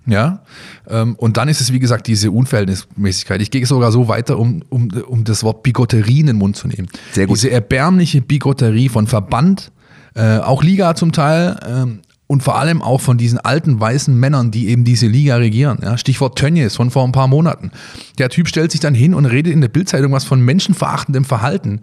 [0.06, 0.42] Ja,
[0.90, 3.42] ähm, und dann ist es, wie gesagt, diese Unverhältnismäßigkeit.
[3.42, 6.68] Ich gehe sogar so weiter, um, um, um das Wort Bigotterie in den Mund zu
[6.68, 6.90] nehmen.
[7.14, 7.38] Sehr gut.
[7.38, 9.72] Diese erbärmliche Bigotterie von Verband,
[10.16, 14.52] äh, auch Liga zum Teil, ähm, und vor allem auch von diesen alten weißen Männern,
[14.52, 15.80] die eben diese Liga regieren.
[15.82, 17.72] Ja, Stichwort Tönnies von vor ein paar Monaten.
[18.18, 21.82] Der Typ stellt sich dann hin und redet in der Bildzeitung was von menschenverachtendem Verhalten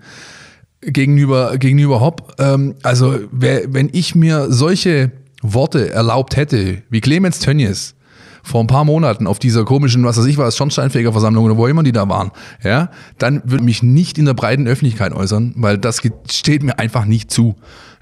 [0.81, 2.35] gegenüber, gegenüber Hopp.
[2.38, 7.94] Ähm, also, wer, wenn ich mir solche Worte erlaubt hätte, wie Clemens Tönnies,
[8.42, 11.83] vor ein paar Monaten auf dieser komischen, was weiß ich was, Schornsteinfegerversammlung oder wo immer
[11.83, 12.31] die da waren,
[12.62, 16.00] ja, dann würde ich mich nicht in der breiten Öffentlichkeit äußern, weil das
[16.31, 17.57] steht mir einfach nicht zu.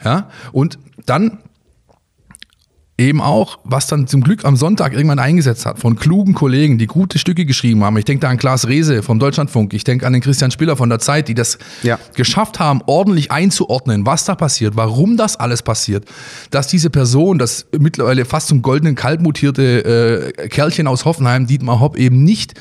[0.04, 1.38] Ja, und dann
[2.98, 6.86] eben auch, was dann zum Glück am Sonntag irgendwann eingesetzt hat, von klugen Kollegen, die
[6.86, 7.96] gute Stücke geschrieben haben.
[7.96, 10.88] Ich denke da an Klaas Rehse vom Deutschlandfunk, ich denke an den Christian Spiller von
[10.88, 11.98] der Zeit, die das ja.
[12.14, 16.06] geschafft haben, ordentlich einzuordnen, was da passiert, warum das alles passiert,
[16.50, 21.78] dass diese Person, das mittlerweile fast zum goldenen Kalb mutierte äh, Kerlchen aus Hoffenheim, Dietmar
[21.78, 22.54] Hopp, eben nicht,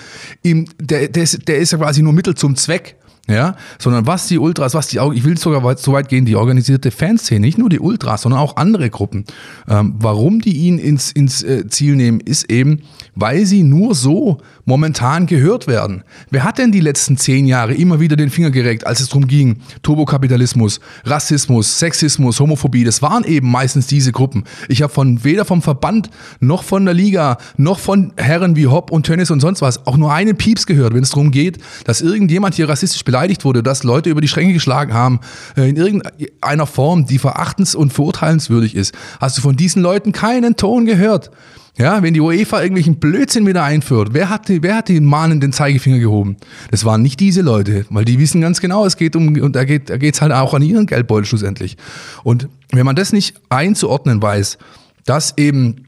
[0.43, 2.95] im, der, der, ist, der ist ja quasi nur Mittel zum Zweck
[3.29, 6.91] ja, sondern was die Ultras, was die, ich will sogar so weit gehen, die organisierte
[6.91, 9.25] Fanszene, nicht nur die Ultras, sondern auch andere Gruppen.
[9.67, 12.83] Ähm, warum die ihn ins, ins äh, Ziel nehmen, ist eben,
[13.15, 16.03] weil sie nur so momentan gehört werden.
[16.29, 19.25] Wer hat denn die letzten zehn Jahre immer wieder den Finger gereckt, als es darum
[19.25, 24.43] ging, Turbokapitalismus, Rassismus, Sexismus, Homophobie, das waren eben meistens diese Gruppen.
[24.67, 26.09] Ich habe von weder vom Verband
[26.41, 29.95] noch von der Liga noch von Herren wie Hopp und Tönnis und sonst was auch
[29.95, 33.83] nur einen Pieps gehört, wenn es darum geht, dass irgendjemand hier rassistisch beleidigt wurde, dass
[33.83, 35.21] Leute über die Stränge geschlagen haben,
[35.55, 40.57] äh, in irgendeiner Form, die verachtens- und verurteilenswürdig ist, hast du von diesen Leuten keinen
[40.57, 41.31] Ton gehört.
[41.77, 45.99] Ja, wenn die UEFA irgendwelchen Blödsinn wieder einführt, wer hat, wer hat den mahnenden Zeigefinger
[45.99, 46.37] gehoben?
[46.71, 49.63] Das waren nicht diese Leute, weil die wissen ganz genau, es geht um, und da
[49.63, 51.77] geht da geht's halt auch an ihren Geldbeutel schlussendlich.
[52.23, 54.57] Und wenn man das nicht einzuordnen weiß,
[55.05, 55.87] dass eben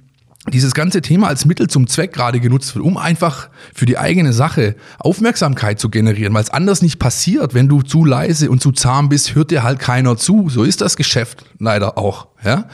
[0.51, 4.31] dieses ganze Thema als Mittel zum Zweck gerade genutzt wird, um einfach für die eigene
[4.31, 7.53] Sache Aufmerksamkeit zu generieren, weil es anders nicht passiert.
[7.53, 10.49] Wenn du zu leise und zu zahm bist, hört dir halt keiner zu.
[10.49, 12.27] So ist das Geschäft leider auch.
[12.43, 12.65] Ja?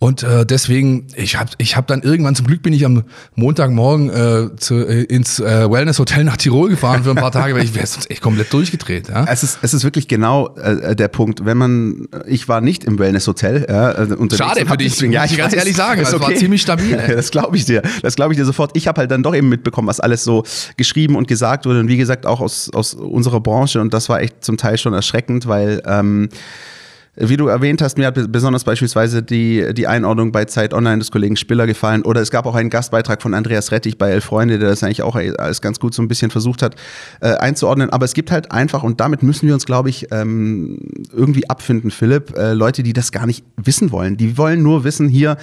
[0.00, 3.02] Und äh, deswegen, ich habe ich hab dann irgendwann, zum Glück bin ich am
[3.34, 7.56] Montagmorgen äh, zu, äh, ins äh, Wellness Hotel nach Tirol gefahren für ein paar Tage,
[7.56, 9.08] weil ich wäre sonst echt komplett durchgedreht.
[9.08, 9.24] Ja?
[9.28, 11.44] Es, ist, es ist wirklich genau äh, der Punkt.
[11.44, 13.66] Wenn man, ich war nicht im Wellness Hotel.
[13.68, 16.22] Ja, äh, Schade für dich, deswegen, ja, ich ganz weiß, ehrlich sagen, es okay.
[16.22, 16.96] war ziemlich stabil.
[17.08, 18.76] das glaube ich dir, das glaube ich dir sofort.
[18.76, 20.44] Ich habe halt dann doch eben mitbekommen, was alles so
[20.76, 24.20] geschrieben und gesagt wurde und wie gesagt auch aus, aus unserer Branche und das war
[24.20, 26.28] echt zum Teil schon erschreckend, weil ähm,
[27.20, 31.10] wie du erwähnt hast, mir hat besonders beispielsweise die, die Einordnung bei Zeit Online des
[31.10, 32.02] Kollegen Spiller gefallen.
[32.02, 35.02] Oder es gab auch einen Gastbeitrag von Andreas Rettich bei Elf Freunde, der das eigentlich
[35.02, 36.76] auch alles ganz gut so ein bisschen versucht hat
[37.20, 37.90] äh, einzuordnen.
[37.90, 40.78] Aber es gibt halt einfach, und damit müssen wir uns, glaube ich, ähm,
[41.12, 44.16] irgendwie abfinden, Philipp, äh, Leute, die das gar nicht wissen wollen.
[44.16, 45.36] Die wollen nur wissen, hier,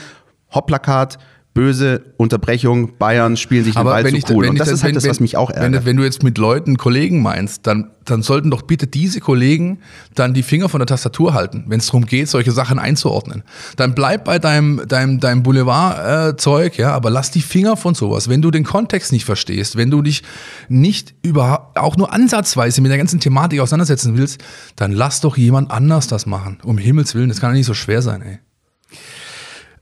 [0.53, 1.17] Hopplakat,
[1.55, 4.49] böse Unterbrechung, Bayern spielen sich den Ball zu ich, cool.
[4.49, 5.73] Und das, das ist halt wenn, das, was mich auch ärgert.
[5.73, 9.79] Wenn, wenn, du jetzt mit Leuten, Kollegen meinst, dann, dann sollten doch bitte diese Kollegen
[10.15, 13.43] dann die Finger von der Tastatur halten, wenn es darum geht, solche Sachen einzuordnen.
[13.77, 18.27] Dann bleib bei deinem, deinem, deinem Boulevard-Zeug, ja, aber lass die Finger von sowas.
[18.27, 20.23] Wenn du den Kontext nicht verstehst, wenn du dich
[20.67, 24.43] nicht über, auch nur ansatzweise mit der ganzen Thematik auseinandersetzen willst,
[24.75, 26.57] dann lass doch jemand anders das machen.
[26.65, 28.39] Um Himmels Willen, das kann ja nicht so schwer sein, ey.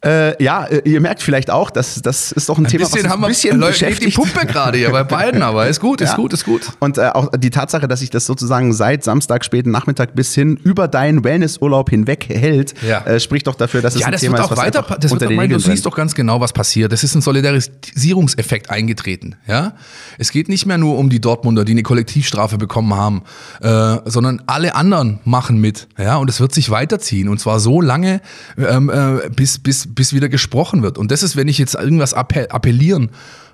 [0.03, 3.05] Äh, ja, äh, ihr merkt vielleicht auch, dass das ist doch ein, ein Thema, bisschen
[3.05, 4.11] was uns ein bisschen wir, beschäftigt.
[4.11, 6.15] die Pumpe gerade hier bei beiden, aber ist gut, ist ja.
[6.17, 6.73] gut, ist gut.
[6.79, 10.59] Und äh, auch die Tatsache, dass sich das sozusagen seit Samstag späten Nachmittag bis hin
[10.61, 12.99] über deinen Wellnessurlaub hinweg hält, ja.
[13.05, 15.39] äh, spricht doch dafür, dass es ja, ein Thema ist, was weiter, das unter wird
[15.39, 16.91] den Du siehst doch ganz genau, was passiert.
[16.91, 19.35] Das ist ein Solidarisierungseffekt eingetreten.
[19.47, 19.73] Ja,
[20.17, 23.21] es geht nicht mehr nur um die Dortmunder, die eine Kollektivstrafe bekommen haben,
[23.61, 25.87] äh, sondern alle anderen machen mit.
[25.97, 28.21] Ja, und es wird sich weiterziehen und zwar so lange,
[28.57, 29.59] ähm, äh, bis
[29.95, 30.97] bis bis wieder gesprochen wird.
[30.97, 33.12] Und das ist, wenn ich jetzt irgendwas appellieren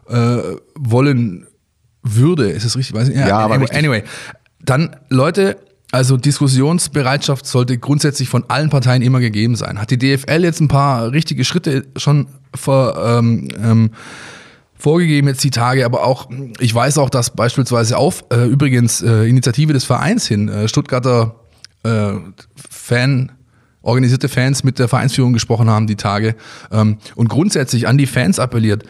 [0.08, 0.38] äh,
[0.75, 1.45] wollen
[2.02, 2.95] würde, ist es richtig?
[2.95, 4.04] Weiß ich, ja, ja aber anyway, anyway,
[4.60, 5.58] dann Leute,
[5.91, 9.80] also Diskussionsbereitschaft sollte grundsätzlich von allen Parteien immer gegeben sein.
[9.80, 12.25] Hat die DFL jetzt ein paar richtige Schritte schon
[12.56, 13.91] vor, ähm, ähm,
[14.73, 19.25] vorgegeben jetzt die Tage, aber auch, ich weiß auch, dass beispielsweise auf, äh, übrigens, äh,
[19.25, 21.36] Initiative des Vereins hin, äh, Stuttgarter
[21.84, 22.13] äh,
[22.56, 23.34] Fan,
[23.81, 26.35] organisierte Fans mit der Vereinsführung gesprochen haben die Tage
[26.71, 28.83] ähm, und grundsätzlich an die Fans appelliert.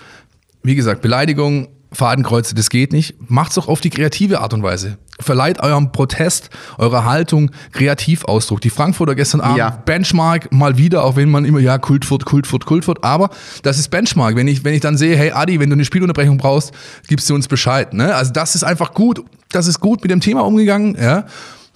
[0.64, 3.16] Wie gesagt, Beleidigung, Fadenkreuze, das geht nicht.
[3.30, 4.98] Macht's doch auf die kreative Art und Weise.
[5.20, 8.62] Verleiht eurem Protest, eurer Haltung Kreativausdruck.
[8.62, 9.70] Die Frankfurter gestern Abend, ja.
[9.70, 13.30] Benchmark mal wieder, auch wenn man immer, ja, Kultfurt, Kultfurt, Kultfurt, aber
[13.64, 14.36] das ist Benchmark.
[14.36, 16.74] Wenn ich, wenn ich dann sehe, hey Adi, wenn du eine Spielunterbrechung brauchst,
[17.08, 17.94] gibst du uns Bescheid.
[17.94, 18.14] Ne?
[18.14, 19.24] Also das ist einfach gut.
[19.52, 21.26] Das ist gut mit dem Thema umgegangen, ja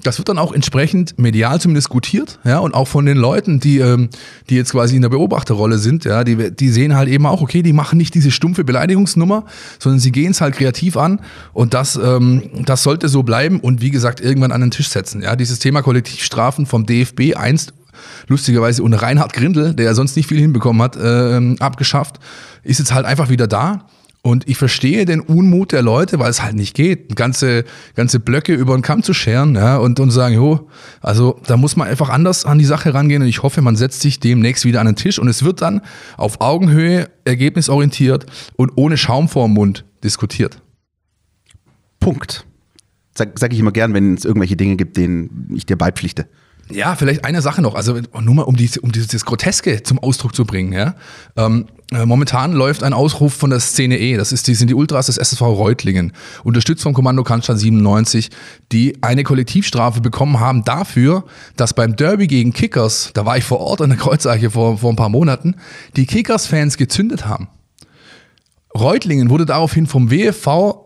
[0.04, 3.80] das wird dann auch entsprechend medial zumindest gutiert, ja, und auch von den Leuten, die,
[3.80, 4.10] ähm,
[4.50, 7.62] die jetzt quasi in der Beobachterrolle sind, ja, die, die sehen halt eben auch, okay,
[7.62, 9.46] die machen nicht diese stumpfe Beleidigungsnummer,
[9.80, 11.22] sondern sie gehen es halt kreativ an
[11.54, 15.22] und das, ähm, das sollte so bleiben und wie gesagt, irgendwann an den Tisch setzen,
[15.22, 17.74] ja, dieses Thema Kollektivstrafen vom DFB einst
[18.28, 22.20] lustigerweise unter Reinhard Grindel, der ja sonst nicht viel hinbekommen hat, äh, abgeschafft,
[22.64, 23.86] ist jetzt halt einfach wieder da
[24.26, 28.54] Und ich verstehe den Unmut der Leute, weil es halt nicht geht, ganze, ganze Blöcke
[28.54, 30.70] über den Kamm zu scheren ja, und, und sagen, jo,
[31.02, 34.00] also da muss man einfach anders an die Sache rangehen und ich hoffe, man setzt
[34.00, 35.82] sich demnächst wieder an den Tisch und es wird dann
[36.16, 40.62] auf Augenhöhe, ergebnisorientiert und ohne Schaum vor dem Mund diskutiert.
[42.00, 42.46] Punkt.
[43.18, 46.28] Sag, sag ich immer gern, wenn es irgendwelche Dinge gibt, denen ich dir beipflichte.
[46.70, 50.34] Ja, vielleicht eine Sache noch, also nur mal um, die, um dieses Groteske zum Ausdruck
[50.34, 50.72] zu bringen.
[50.72, 50.96] Ja?
[51.36, 54.74] Ähm, äh, momentan läuft ein Ausruf von der Szene E, das ist, die sind die
[54.74, 58.30] Ultras des SSV Reutlingen, unterstützt vom Kommando Cannstatt 97,
[58.72, 61.26] die eine Kollektivstrafe bekommen haben dafür,
[61.58, 64.92] dass beim Derby gegen Kickers, da war ich vor Ort an der Kreuzeiche vor, vor
[64.92, 65.56] ein paar Monaten,
[65.98, 67.50] die Kickers-Fans gezündet haben.
[68.74, 70.84] Reutlingen wurde daraufhin vom WFV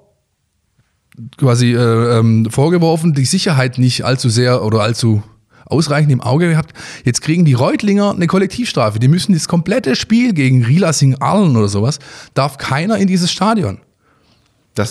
[1.38, 5.24] quasi äh, ähm, vorgeworfen, die Sicherheit nicht allzu sehr oder allzu
[5.68, 6.74] ausreichend im Auge gehabt.
[7.04, 9.00] Jetzt kriegen die Reutlinger eine Kollektivstrafe.
[9.00, 12.00] Die müssen das komplette Spiel gegen Rilasing Arlen oder sowas,
[12.34, 13.80] darf keiner in dieses Stadion.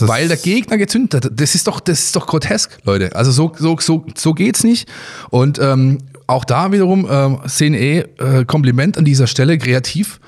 [0.09, 1.33] Weil der Gegner gezündet hat.
[1.41, 3.15] Das ist doch, das ist doch grotesk, Leute.
[3.15, 4.89] Also so, so, so, so geht's nicht.
[5.31, 10.19] Und ähm, auch da wiederum ähm, Szene E, äh, Kompliment an dieser Stelle, kreativ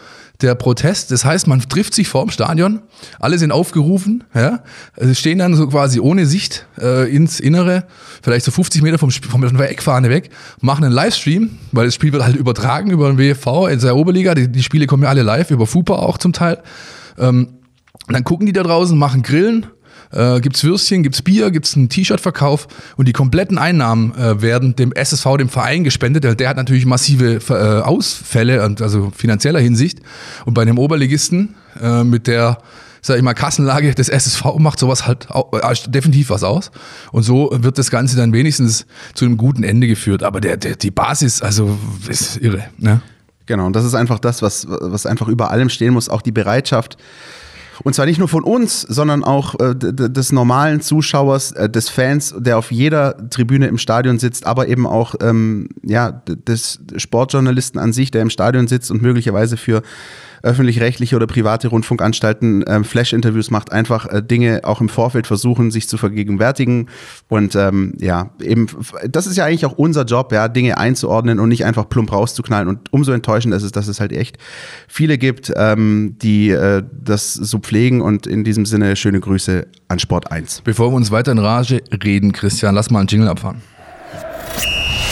[0.41, 1.11] der Protest.
[1.11, 2.81] Das heißt, man trifft sich vor dem Stadion,
[3.19, 4.63] alle sind aufgerufen, ja,
[4.97, 7.85] also stehen dann so quasi ohne Sicht äh, ins Innere,
[8.23, 11.95] vielleicht so 50 Meter vom, vom von der Eckfahne weg, machen einen Livestream, weil das
[11.95, 14.35] Spiel wird halt übertragen über den WFV in der Oberliga.
[14.35, 16.63] Die, die Spiele kommen ja alle live, über FUPA auch zum Teil.
[17.19, 17.59] Ähm,
[18.09, 19.67] dann gucken die da draußen, machen Grillen,
[20.13, 24.93] äh, gibt's Würstchen, gibt's Bier, gibt's einen T-Shirt-Verkauf und die kompletten Einnahmen äh, werden dem
[24.93, 26.25] SSV, dem Verein gespendet.
[26.25, 30.01] Der, der hat natürlich massive äh, Ausfälle, also finanzieller Hinsicht.
[30.45, 32.59] Und bei einem Oberligisten äh, mit der
[33.01, 36.71] sag ich mal, Kassenlage des SSV macht sowas halt auch, äh, definitiv was aus.
[37.13, 40.23] Und so wird das Ganze dann wenigstens zu einem guten Ende geführt.
[40.23, 42.65] Aber der, der, die Basis, also, ist irre.
[42.77, 43.01] Ne?
[43.47, 46.33] Genau, und das ist einfach das, was, was einfach über allem stehen muss, auch die
[46.33, 46.99] Bereitschaft,
[47.85, 52.35] und zwar nicht nur von uns, sondern auch äh, des normalen Zuschauers, äh, des Fans,
[52.39, 57.93] der auf jeder Tribüne im Stadion sitzt, aber eben auch ähm, ja, des Sportjournalisten an
[57.93, 59.83] sich, der im Stadion sitzt und möglicherweise für
[60.43, 65.89] öffentlich-rechtliche oder private Rundfunkanstalten ähm, Flash-Interviews macht, einfach äh, Dinge auch im Vorfeld versuchen, sich
[65.89, 66.89] zu vergegenwärtigen.
[67.29, 68.67] Und ähm, ja, eben,
[69.09, 72.69] das ist ja eigentlich auch unser Job, ja, Dinge einzuordnen und nicht einfach plump rauszuknallen.
[72.69, 74.39] Und umso enttäuschender ist es, dass es halt echt
[74.87, 78.01] viele gibt, ähm, die äh, das so pflegen.
[78.01, 80.63] Und in diesem Sinne schöne Grüße an Sport 1.
[80.63, 83.63] Bevor wir uns weiter in Rage reden, Christian, lass mal einen Jingle abfahren.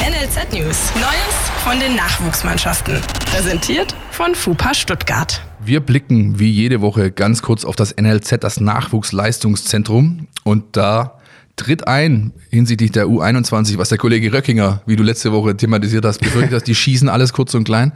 [0.00, 0.92] NLZ News.
[0.94, 3.00] Neues von den Nachwuchsmannschaften.
[3.36, 5.42] Präsentiert von FUPA Stuttgart.
[5.62, 10.28] Wir blicken wie jede Woche ganz kurz auf das NLZ, das Nachwuchsleistungszentrum.
[10.42, 11.18] Und da
[11.54, 16.20] tritt ein hinsichtlich der U21, was der Kollege Röckinger, wie du letzte Woche thematisiert hast,
[16.20, 17.92] befürchtet hast, die schießen alles kurz und klein.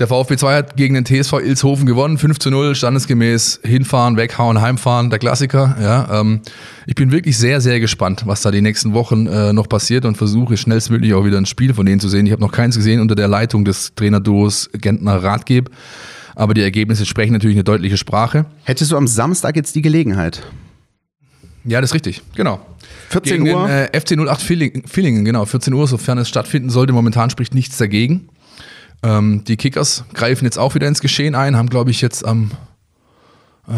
[0.00, 4.60] Der VfB 2 hat gegen den TSV Ilshofen gewonnen, 5 zu 0, standesgemäß hinfahren, weghauen,
[4.60, 5.76] heimfahren, der Klassiker.
[5.80, 6.40] Ja, ähm,
[6.88, 10.16] ich bin wirklich sehr, sehr gespannt, was da die nächsten Wochen äh, noch passiert und
[10.16, 12.26] versuche schnellstmöglich auch wieder ein Spiel von denen zu sehen.
[12.26, 15.70] Ich habe noch keins gesehen unter der Leitung des Trainerduos Gentner Ratgeb,
[16.34, 18.46] aber die Ergebnisse sprechen natürlich eine deutliche Sprache.
[18.64, 20.42] Hättest du am Samstag jetzt die Gelegenheit?
[21.64, 22.60] Ja, das ist richtig, genau.
[23.10, 23.68] 14 Gegen Uhr?
[23.68, 26.92] Den, äh, FC 08 Villingen, genau, 14 Uhr, sofern es stattfinden sollte.
[26.92, 28.28] Momentan spricht nichts dagegen.
[29.04, 32.50] Ähm, die Kickers greifen jetzt auch wieder ins Geschehen ein, haben, glaube ich, jetzt am
[33.68, 33.72] äh,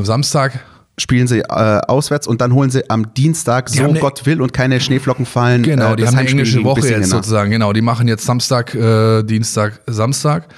[0.00, 0.60] äh, Samstag
[1.00, 1.44] spielen sie äh,
[1.86, 5.26] auswärts und dann holen sie am Dienstag, Die so eine- Gott will und keine Schneeflocken
[5.26, 5.62] fallen.
[5.62, 7.18] Genau, äh, die haben eine englische Woche jetzt nach.
[7.18, 7.50] sozusagen.
[7.52, 10.48] Genau, die machen jetzt Samstag, äh, Dienstag, Samstag.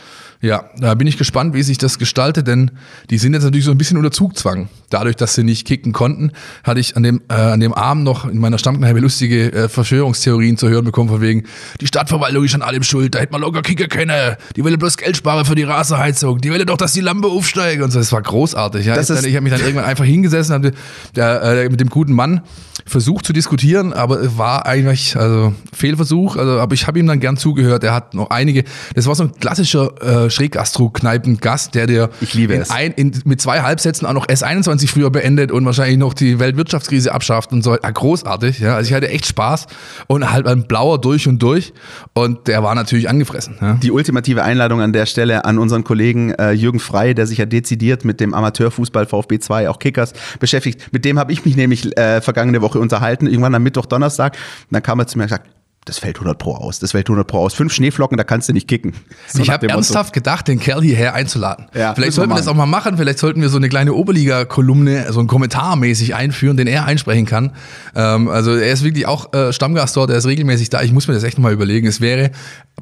[0.40, 2.70] Ja, da bin ich gespannt, wie sich das gestaltet, denn
[3.10, 4.70] die sind jetzt natürlich so ein bisschen unter Zugzwang.
[4.90, 6.32] Dadurch, dass sie nicht kicken konnten,
[6.64, 10.56] hatte ich an dem, äh, an dem Abend noch in meiner Stammkneipe lustige äh, Verschwörungstheorien
[10.56, 11.44] zu hören bekommen, von wegen,
[11.80, 14.96] die Stadtverwaltung ist an allem schuld, da hätte man locker kicken können, die will bloß
[14.96, 17.98] Geld sparen für die Rasenheizung, die will doch, dass die Lampe aufsteigt und so.
[17.98, 18.86] Das war großartig.
[18.86, 18.94] Ja.
[18.94, 20.72] Das ich ich habe mich dann irgendwann einfach hingesessen, habe
[21.16, 22.42] äh, mit dem guten Mann
[22.86, 26.36] versucht zu diskutieren, aber es war eigentlich also Fehlversuch.
[26.36, 27.84] Also, aber ich habe ihm dann gern zugehört.
[27.84, 28.64] Er hat noch einige.
[28.94, 32.70] Das war so ein klassischer äh, Schräggastro-Kneipen-Gast, der dir Ich liebe in es.
[32.70, 37.12] Ein, in, mit zwei Halbsätzen auch noch S21 früher beendet und wahrscheinlich noch die Weltwirtschaftskrise
[37.12, 37.76] abschafft und so.
[37.82, 38.60] Ah, großartig.
[38.60, 39.66] Ja, also ich hatte echt Spaß
[40.06, 41.72] und halt ein blauer durch und durch.
[42.14, 43.56] Und der war natürlich angefressen.
[43.60, 43.74] Ja.
[43.74, 47.46] Die ultimative Einladung an der Stelle an unseren Kollegen äh, Jürgen Frey, der sich ja
[47.46, 50.92] dezidiert mit dem Amateurfußball VfB 2, auch Kickers, beschäftigt.
[50.92, 54.34] Mit dem habe ich mich nämlich äh, vergangene Woche unterhalten, irgendwann am Mittwoch, Donnerstag.
[54.34, 55.48] Und dann kam er zu mir und gesagt,
[55.86, 56.78] das fällt 100 Pro aus.
[56.78, 57.54] Das fällt 100 Pro aus.
[57.54, 58.92] Fünf Schneeflocken, da kannst du nicht kicken.
[59.26, 61.66] So ich habe ernsthaft gedacht, den Kerl hierher einzuladen.
[61.74, 62.98] Ja, vielleicht sollten wir das auch mal machen.
[62.98, 67.24] Vielleicht sollten wir so eine kleine Oberliga-Kolumne, so einen Kommentar mäßig einführen, den er einsprechen
[67.24, 67.52] kann.
[67.94, 70.82] Ähm, also er ist wirklich auch äh, Stammgast dort, er ist regelmäßig da.
[70.82, 71.86] Ich muss mir das echt nochmal überlegen.
[71.86, 72.30] Es wäre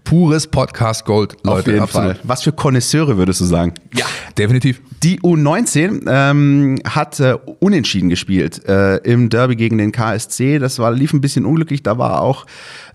[0.05, 1.59] pures Podcast Gold, Leute.
[1.61, 2.17] Auf jeden absolut.
[2.17, 2.21] Fall.
[2.25, 3.75] Was für Konnoisseure würdest du sagen?
[3.95, 4.07] Ja,
[4.37, 4.81] definitiv.
[5.03, 10.59] Die U19 ähm, hat äh, unentschieden gespielt äh, im Derby gegen den KSC.
[10.59, 11.83] Das war, lief ein bisschen unglücklich.
[11.83, 12.47] Da war auch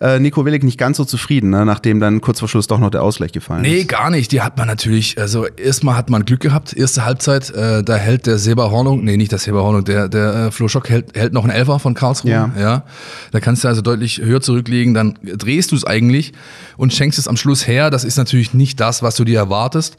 [0.02, 2.90] äh, Nico Willig nicht ganz so zufrieden, ne, nachdem dann kurz vor Schluss doch noch
[2.90, 3.78] der Ausgleich gefallen nee, ist.
[3.80, 4.32] Nee, gar nicht.
[4.32, 6.74] Die hat man natürlich, also erstmal hat man Glück gehabt.
[6.74, 10.36] Erste Halbzeit, äh, da hält der Seba Hornung, nee, nicht der Seba Hornung, der, der
[10.36, 12.32] äh, Flo Schock hält, hält noch einen Elfer von Karlsruhe.
[12.32, 12.52] Ja.
[12.60, 12.84] ja.
[13.32, 16.34] Da kannst du also deutlich höher zurücklegen, dann drehst du es eigentlich
[16.78, 17.90] und schenkst es am Schluss her.
[17.90, 19.98] Das ist natürlich nicht das, was du dir erwartest.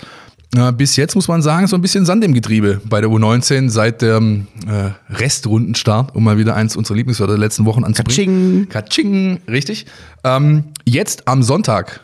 [0.77, 4.03] Bis jetzt muss man sagen, so ein bisschen Sand im Getriebe bei der U19 seit
[4.03, 8.69] dem äh, Restrundenstart, um mal wieder eins unserer Lieblingswörter der letzten Wochen anzubringen.
[8.69, 9.39] Katsching.
[9.39, 9.87] Katsching, richtig.
[10.23, 12.03] Ähm, jetzt am Sonntag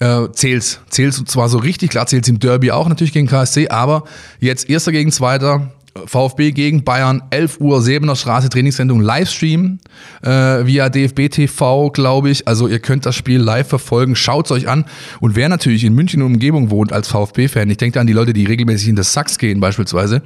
[0.00, 0.80] äh, zählt's.
[0.90, 4.04] Zählt's zwar so richtig, klar zählt's im Derby auch natürlich gegen KSC, aber
[4.38, 5.70] jetzt Erster gegen Zweiter,
[6.06, 9.78] VfB gegen Bayern, 11 Uhr, Säbener Straße, Trainingssendung, Livestream
[10.22, 12.48] äh, via DFB TV, glaube ich.
[12.48, 14.84] Also ihr könnt das Spiel live verfolgen, schaut es euch an.
[15.20, 18.32] Und wer natürlich in München und Umgebung wohnt als VfB-Fan, ich denke an die Leute,
[18.32, 20.22] die regelmäßig in das Sachs gehen beispielsweise,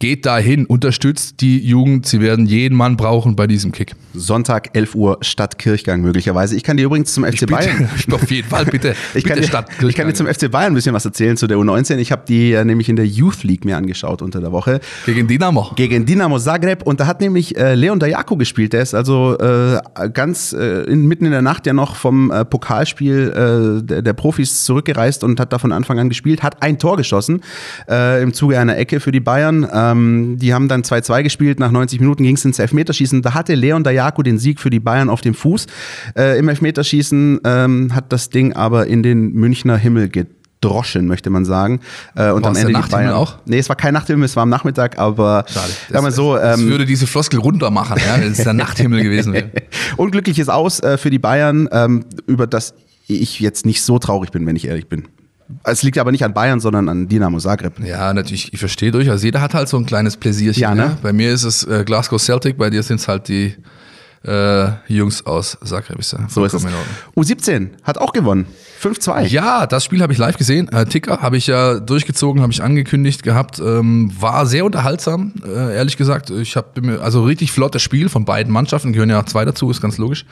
[0.00, 2.06] Geht dahin, unterstützt die Jugend.
[2.06, 3.96] Sie werden jeden Mann brauchen bei diesem Kick.
[4.14, 6.54] Sonntag 11 Uhr Stadtkirchgang möglicherweise.
[6.54, 7.88] Ich kann dir übrigens zum FC ich Bayern.
[7.96, 8.94] Bitte, auf jeden Fall bitte.
[9.14, 11.48] ich, bitte kann dir, ich kann dir zum FC Bayern ein bisschen was erzählen zu
[11.48, 11.96] der U19.
[11.96, 14.78] Ich habe die äh, nämlich in der Youth League mir angeschaut unter der Woche.
[15.04, 15.72] Gegen Dynamo.
[15.74, 18.74] Gegen Dynamo Zagreb und da hat nämlich äh, Leon Dajako gespielt.
[18.74, 19.80] Der ist also äh,
[20.12, 24.12] ganz äh, in, mitten in der Nacht ja noch vom äh, Pokalspiel äh, der, der,
[24.12, 26.44] Profis zurückgereist und hat da von Anfang an gespielt.
[26.44, 27.42] Hat ein Tor geschossen
[27.88, 29.66] im Zuge einer Ecke für die Bayern.
[29.92, 31.60] Ähm, die haben dann 2-2 gespielt.
[31.60, 33.22] Nach 90 Minuten ging es ins Elfmeterschießen.
[33.22, 35.66] Da hatte Leon Dajako den Sieg für die Bayern auf dem Fuß.
[36.16, 41.44] Äh, Im Elfmeterschießen ähm, hat das Ding aber in den Münchner Himmel gedroschen, möchte man
[41.44, 41.80] sagen.
[42.14, 43.38] Äh, und War am Ende der die Bayern auch?
[43.46, 45.72] Nee, es war kein Nachthimmel, es war am Nachmittag, aber Schade.
[45.90, 49.32] Sag mal so, ähm, würde diese Floskel runter machen, ja, wenn es der Nachthimmel gewesen
[49.32, 49.50] wäre.
[49.96, 52.74] Unglückliches Aus äh, für die Bayern, ähm, über das
[53.06, 55.08] ich jetzt nicht so traurig bin, wenn ich ehrlich bin.
[55.64, 57.80] Es liegt aber nicht an Bayern, sondern an Dynamo Zagreb.
[57.80, 59.22] Ja, natürlich, ich verstehe durchaus.
[59.22, 60.62] Jeder hat halt so ein kleines Pläsierchen.
[60.62, 60.88] Ja, ne?
[60.88, 60.98] ne?
[61.02, 63.54] Bei mir ist es äh, Glasgow Celtic, bei dir sind es halt die
[64.26, 65.98] äh, Jungs aus Zagreb.
[65.98, 66.66] Ist ja so ist es.
[67.16, 68.46] U17 hat auch gewonnen.
[68.82, 69.26] 5-2.
[69.26, 70.68] Ja, das Spiel habe ich live gesehen.
[70.68, 73.58] Äh, Ticker habe ich ja durchgezogen, habe ich angekündigt gehabt.
[73.58, 76.30] Ähm, war sehr unterhaltsam, äh, ehrlich gesagt.
[76.30, 79.80] Ich habe mir also richtig flottes Spiel von beiden Mannschaften, gehören ja zwei dazu, ist
[79.80, 80.24] ganz logisch.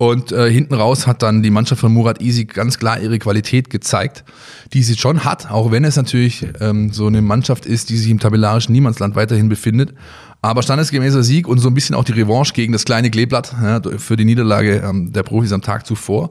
[0.00, 3.68] Und äh, hinten raus hat dann die Mannschaft von Murat Easy ganz klar ihre Qualität
[3.68, 4.24] gezeigt,
[4.72, 8.10] die sie schon hat, auch wenn es natürlich ähm, so eine Mannschaft ist, die sich
[8.10, 9.92] im tabellarischen Niemandsland weiterhin befindet.
[10.40, 13.82] Aber standesgemäßer Sieg und so ein bisschen auch die Revanche gegen das kleine Kleeblatt ja,
[13.98, 16.30] für die Niederlage ähm, der Profis am Tag zuvor.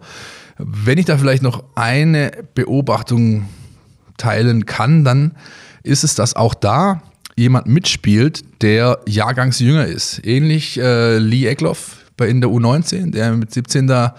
[0.57, 3.49] Wenn ich da vielleicht noch eine Beobachtung
[4.17, 5.33] teilen kann, dann
[5.83, 7.03] ist es, dass auch da
[7.35, 10.25] jemand mitspielt, der jahrgangsjünger ist.
[10.25, 14.15] Ähnlich äh, Lee Eckloff, bei in der U19, der mit 17 da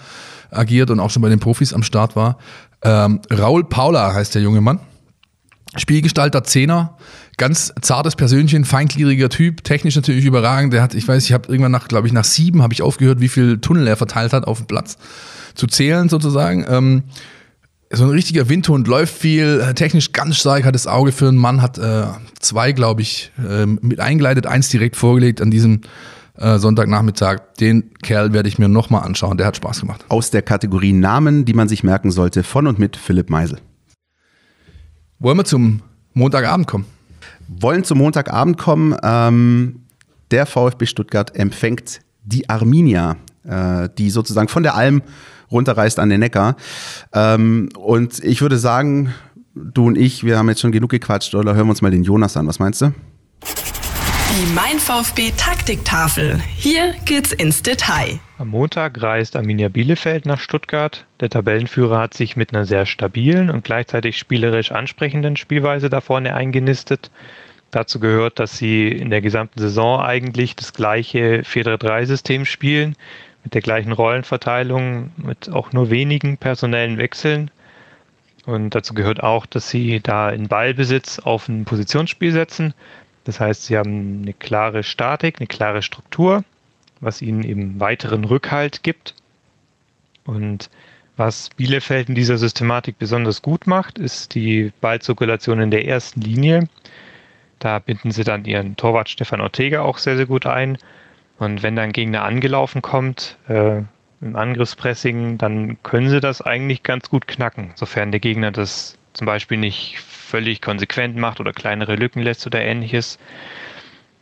[0.49, 2.37] agiert und auch schon bei den Profis am Start war.
[2.83, 4.79] Ähm, Raul Paula heißt der junge Mann.
[5.77, 6.97] Spielgestalter Zehner,
[7.37, 10.73] ganz zartes Persönchen, feingliedriger Typ, technisch natürlich überragend.
[10.73, 13.21] Der hat, ich weiß, ich habe irgendwann nach, glaube ich, nach sieben habe ich aufgehört,
[13.21, 14.97] wie viel Tunnel er verteilt hat auf dem Platz
[15.55, 16.65] zu zählen sozusagen.
[16.67, 17.03] Ähm,
[17.93, 21.61] so ein richtiger Windhund, läuft viel, technisch ganz stark, hat das Auge für einen Mann,
[21.61, 22.05] hat äh,
[22.39, 25.81] zwei, glaube ich, äh, mit eingeleitet, eins direkt vorgelegt an diesem
[26.35, 27.53] äh, Sonntagnachmittag.
[27.59, 29.37] Den Kerl werde ich mir nochmal anschauen.
[29.37, 30.05] Der hat Spaß gemacht.
[30.09, 33.59] Aus der Kategorie Namen, die man sich merken sollte, von und mit Philipp Meisel.
[35.19, 35.81] Wollen wir zum
[36.13, 36.85] Montagabend kommen?
[37.47, 38.95] Wollen zum Montagabend kommen.
[39.03, 39.81] Ähm,
[40.31, 45.01] der VfB Stuttgart empfängt die Arminia, äh, die sozusagen von der Alm
[45.51, 46.55] runterreist an den Neckar.
[47.13, 49.13] Ähm, und ich würde sagen,
[49.53, 52.03] du und ich, wir haben jetzt schon genug gequatscht, oder hören wir uns mal den
[52.03, 52.47] Jonas an.
[52.47, 52.93] Was meinst du?
[54.31, 56.39] Die Mein VfB Taktiktafel.
[56.55, 58.17] Hier geht's ins Detail.
[58.37, 61.05] Am Montag reist Arminia Bielefeld nach Stuttgart.
[61.19, 66.33] Der Tabellenführer hat sich mit einer sehr stabilen und gleichzeitig spielerisch ansprechenden Spielweise da vorne
[66.33, 67.11] eingenistet.
[67.71, 72.95] Dazu gehört, dass sie in der gesamten Saison eigentlich das gleiche 4-3-3-System spielen,
[73.43, 77.51] mit der gleichen Rollenverteilung, mit auch nur wenigen personellen Wechseln.
[78.45, 82.73] Und dazu gehört auch, dass sie da in Ballbesitz auf ein Positionsspiel setzen
[83.23, 86.43] das heißt, sie haben eine klare Statik, eine klare Struktur,
[86.99, 89.15] was ihnen eben weiteren Rückhalt gibt.
[90.25, 90.69] Und
[91.17, 96.67] was Bielefeld in dieser Systematik besonders gut macht, ist die Ballzirkulation in der ersten Linie.
[97.59, 100.77] Da binden sie dann ihren Torwart Stefan Ortega auch sehr, sehr gut ein.
[101.37, 103.81] Und wenn dann Gegner angelaufen kommt, äh,
[104.21, 109.25] im Angriffspressing, dann können sie das eigentlich ganz gut knacken, sofern der Gegner das zum
[109.25, 109.97] Beispiel nicht
[110.31, 113.19] völlig konsequent macht oder kleinere Lücken lässt oder ähnliches.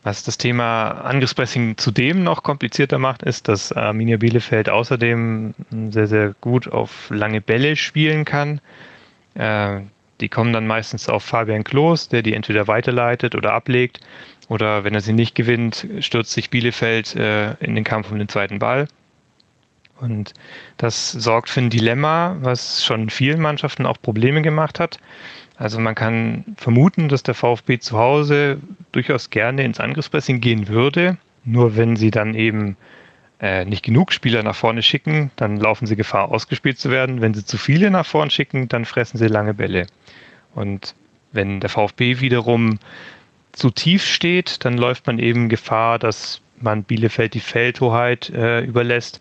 [0.02, 5.54] Was das Thema Angriffspressing zudem noch komplizierter macht, ist, dass Arminia Bielefeld außerdem
[5.90, 8.60] sehr, sehr gut auf lange Bälle spielen kann.
[9.34, 9.80] Äh,
[10.20, 14.00] die kommen dann meistens auf Fabian Klos, der die entweder weiterleitet oder ablegt.
[14.48, 18.28] Oder wenn er sie nicht gewinnt, stürzt sich Bielefeld äh, in den Kampf um den
[18.28, 18.88] zweiten Ball.
[20.00, 20.34] Und
[20.76, 24.98] das sorgt für ein Dilemma, was schon vielen Mannschaften auch Probleme gemacht hat.
[25.56, 28.58] Also man kann vermuten, dass der VfB zu Hause
[28.92, 31.18] durchaus gerne ins Angriffspressing gehen würde.
[31.44, 32.76] Nur wenn sie dann eben
[33.40, 37.20] äh, nicht genug Spieler nach vorne schicken, dann laufen sie Gefahr, ausgespielt zu werden.
[37.20, 39.86] Wenn sie zu viele nach vorne schicken, dann fressen sie lange Bälle.
[40.54, 40.94] Und
[41.32, 42.78] wenn der VfB wiederum
[43.52, 49.20] zu tief steht, dann läuft man eben Gefahr, dass man Bielefeld die Feldhoheit äh, überlässt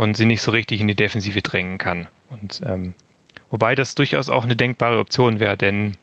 [0.00, 2.08] und sie nicht so richtig in die Defensive drängen kann.
[2.30, 2.94] Und ähm,
[3.50, 5.98] wobei das durchaus auch eine denkbare Option wäre, denn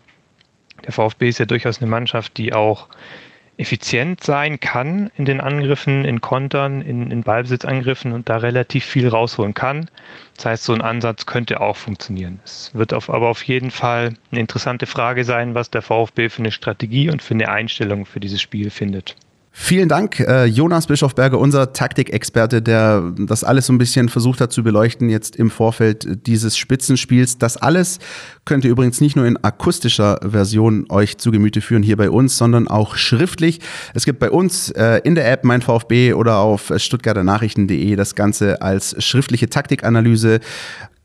[0.86, 2.90] der VfB ist ja durchaus eine Mannschaft, die auch
[3.58, 9.08] effizient sein kann in den Angriffen, in Kontern, in, in Ballbesitzangriffen und da relativ viel
[9.08, 9.90] rausholen kann.
[10.36, 12.40] Das heißt, so ein Ansatz könnte auch funktionieren.
[12.46, 16.44] Es wird auf, aber auf jeden Fall eine interessante Frage sein, was der VfB für
[16.44, 19.16] eine Strategie und für eine Einstellung für dieses Spiel findet.
[19.60, 24.54] Vielen Dank, äh, Jonas Bischofberger, unser Taktikexperte, der das alles so ein bisschen versucht hat
[24.54, 27.40] zu beleuchten jetzt im Vorfeld dieses Spitzenspiels.
[27.40, 27.98] Das alles
[28.46, 32.38] könnt ihr übrigens nicht nur in akustischer Version euch zu Gemüte führen hier bei uns,
[32.38, 33.60] sondern auch schriftlich.
[33.96, 38.62] Es gibt bei uns äh, in der App Mein VfB oder auf stuttgarternachrichten.de das Ganze
[38.62, 40.40] als schriftliche Taktikanalyse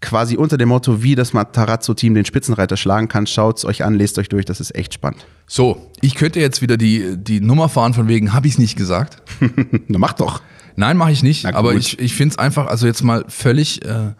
[0.02, 3.26] quasi unter dem Motto, wie das Matarazzo-Team den Spitzenreiter schlagen kann.
[3.26, 5.24] Schaut es euch an, lest euch durch, das ist echt spannend.
[5.46, 8.76] So, ich könnte jetzt wieder die, die Nummer fahren von wegen, habe ich es nicht
[8.76, 9.22] gesagt?
[9.88, 10.42] Na, mach doch.
[10.76, 11.46] Nein, mache ich nicht.
[11.46, 14.12] Aber ich, ich finde es einfach, also jetzt mal völlig äh,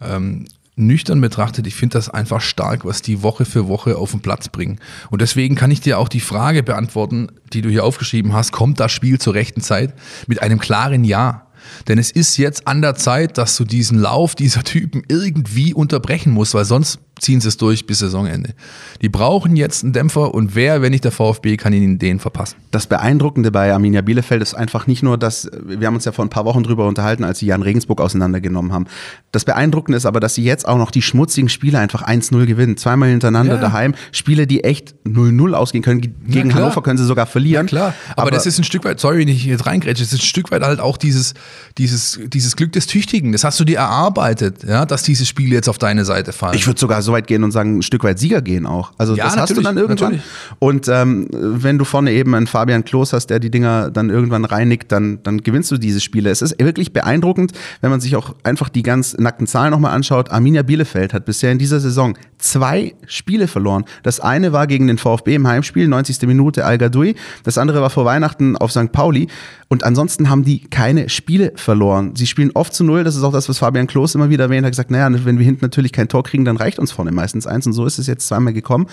[0.00, 0.46] ähm,
[0.78, 4.48] nüchtern betrachtet, ich finde das einfach stark, was die Woche für Woche auf den Platz
[4.48, 4.78] bringen.
[5.10, 8.78] Und deswegen kann ich dir auch die Frage beantworten, die du hier aufgeschrieben hast, kommt
[8.78, 9.94] das Spiel zur rechten Zeit?
[10.26, 11.47] Mit einem klaren Ja.
[11.88, 16.32] Denn es ist jetzt an der Zeit, dass du diesen Lauf dieser Typen irgendwie unterbrechen
[16.32, 18.54] musst, weil sonst ziehen sie es durch bis Saisonende.
[19.02, 22.56] Die brauchen jetzt einen Dämpfer und wer, wenn nicht der VfB, kann ihnen den verpassen.
[22.70, 26.24] Das Beeindruckende bei Arminia Bielefeld ist einfach nicht nur, dass, wir haben uns ja vor
[26.24, 28.86] ein paar Wochen drüber unterhalten, als sie Jan Regensburg auseinandergenommen haben.
[29.32, 32.76] Das Beeindruckende ist aber, dass sie jetzt auch noch die schmutzigen Spiele einfach 1-0 gewinnen.
[32.76, 33.60] Zweimal hintereinander ja.
[33.60, 33.94] daheim.
[34.12, 36.00] Spiele, die echt 0-0 ausgehen können.
[36.26, 37.66] Gegen Hannover können sie sogar verlieren.
[37.66, 37.94] Ja, klar.
[38.12, 40.22] Aber, aber, das ist ein Stück weit, sorry, wenn ich jetzt reingrätsche, das ist ein
[40.24, 41.34] Stück weit halt auch dieses,
[41.76, 43.32] dieses, dieses Glück des Tüchtigen.
[43.32, 46.54] Das hast du dir erarbeitet, ja, dass diese Spiele jetzt auf deine Seite fallen.
[46.54, 48.92] Ich würde sogar so weit gehen und sagen, ein Stück weit Sieger gehen auch.
[48.98, 50.12] Also ja, das hast du dann irgendwann.
[50.12, 50.22] Natürlich.
[50.58, 54.44] Und ähm, wenn du vorne eben einen Fabian Klos hast, der die Dinger dann irgendwann
[54.44, 56.30] reinigt, dann, dann gewinnst du diese Spiele.
[56.30, 60.30] Es ist wirklich beeindruckend, wenn man sich auch einfach die ganz nackten Zahlen nochmal anschaut.
[60.30, 63.84] Arminia Bielefeld hat bisher in dieser Saison zwei Spiele verloren.
[64.02, 66.22] Das eine war gegen den VfB im Heimspiel, 90.
[66.22, 67.14] Minute Al Gadoui.
[67.44, 68.92] Das andere war vor Weihnachten auf St.
[68.92, 69.28] Pauli.
[69.68, 72.16] Und ansonsten haben die keine Spiele verloren.
[72.16, 73.04] Sie spielen oft zu null.
[73.04, 74.72] Das ist auch das, was Fabian Klos immer wieder erwähnt hat.
[74.72, 77.66] gesagt, naja, wenn wir hinten natürlich kein Tor kriegen, dann reicht uns vorne meistens eins.
[77.66, 78.86] Und so ist es jetzt zweimal gekommen.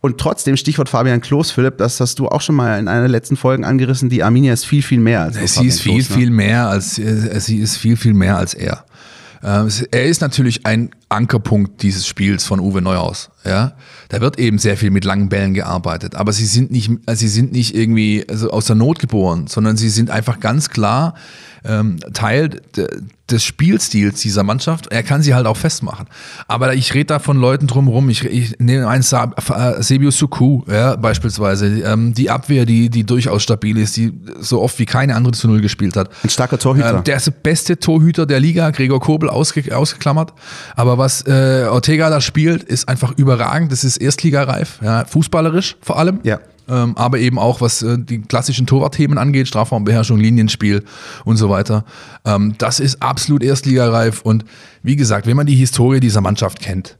[0.00, 3.08] Und trotzdem, Stichwort Fabian Klos, Philipp, das hast du auch schon mal in einer der
[3.08, 6.16] letzten Folgen angerissen, die Arminia ist viel, viel mehr als Sie ist viel, Klos, ne?
[6.16, 8.84] viel mehr als, äh, sie ist viel, viel mehr als er.
[9.46, 13.30] Äh, er ist natürlich ein Ankerpunkt dieses Spiels von Uwe Neuhaus.
[13.44, 13.74] Ja,
[14.08, 17.52] da wird eben sehr viel mit langen Bällen gearbeitet, aber sie sind nicht, sie sind
[17.52, 21.14] nicht irgendwie also aus der Not geboren, sondern sie sind einfach ganz klar
[21.66, 22.88] ähm, Teil de,
[23.30, 24.86] des Spielstils dieser Mannschaft.
[24.88, 26.06] Er kann sie halt auch festmachen.
[26.46, 28.08] Aber ich rede da von Leuten drumherum.
[28.08, 31.66] Ich, ich nehme einen äh, Sebio Suku, ja, beispielsweise.
[31.66, 35.48] Ähm, die Abwehr, die, die durchaus stabil ist, die so oft wie keine andere zu
[35.48, 36.10] Null gespielt hat.
[36.22, 36.98] Ein starker Torhüter.
[36.98, 40.32] Ähm, der ist der beste Torhüter der Liga, Gregor Kobel ausge, ausgeklammert.
[40.76, 43.72] Aber was äh, Ortega da spielt, ist einfach überragend.
[43.72, 46.20] Das ist erstligareif, ja, fußballerisch vor allem.
[46.22, 46.38] Ja
[46.68, 50.84] ähm, aber eben auch was äh, die klassischen Torwartthemen angeht, Strafraumbeherrschung, Linienspiel
[51.24, 51.84] und so weiter.
[52.24, 54.44] Ähm, das ist absolut erstligareif und
[54.82, 56.96] wie gesagt, wenn man die Historie dieser Mannschaft kennt,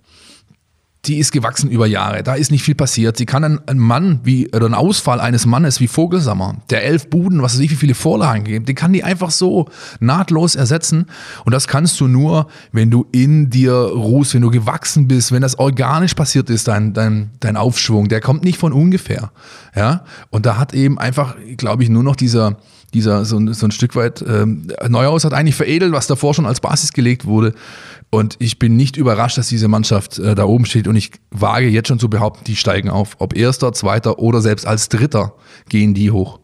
[1.06, 2.22] die ist gewachsen über Jahre.
[2.22, 3.16] Da ist nicht viel passiert.
[3.16, 7.42] Sie kann einen, Mann wie, oder einen Ausfall eines Mannes wie Vogelsammer, der elf Buden,
[7.42, 9.68] was weiß ich, wie viele Vorlagen gibt, den kann die einfach so
[10.00, 11.06] nahtlos ersetzen.
[11.44, 15.42] Und das kannst du nur, wenn du in dir ruhst, wenn du gewachsen bist, wenn
[15.42, 18.08] das organisch passiert ist, dein, dein, dein Aufschwung.
[18.08, 19.30] Der kommt nicht von ungefähr.
[19.74, 20.04] Ja.
[20.30, 22.56] Und da hat eben einfach, glaube ich, nur noch dieser,
[22.94, 26.60] dieser so, so ein Stück weit, ähm, Neuhaus hat eigentlich veredelt, was davor schon als
[26.60, 27.54] Basis gelegt wurde.
[28.10, 30.88] Und ich bin nicht überrascht, dass diese Mannschaft äh, da oben steht.
[30.88, 33.16] Und ich wage jetzt schon zu behaupten, die steigen auf.
[33.18, 35.34] Ob erster, zweiter oder selbst als dritter
[35.68, 36.38] gehen die hoch.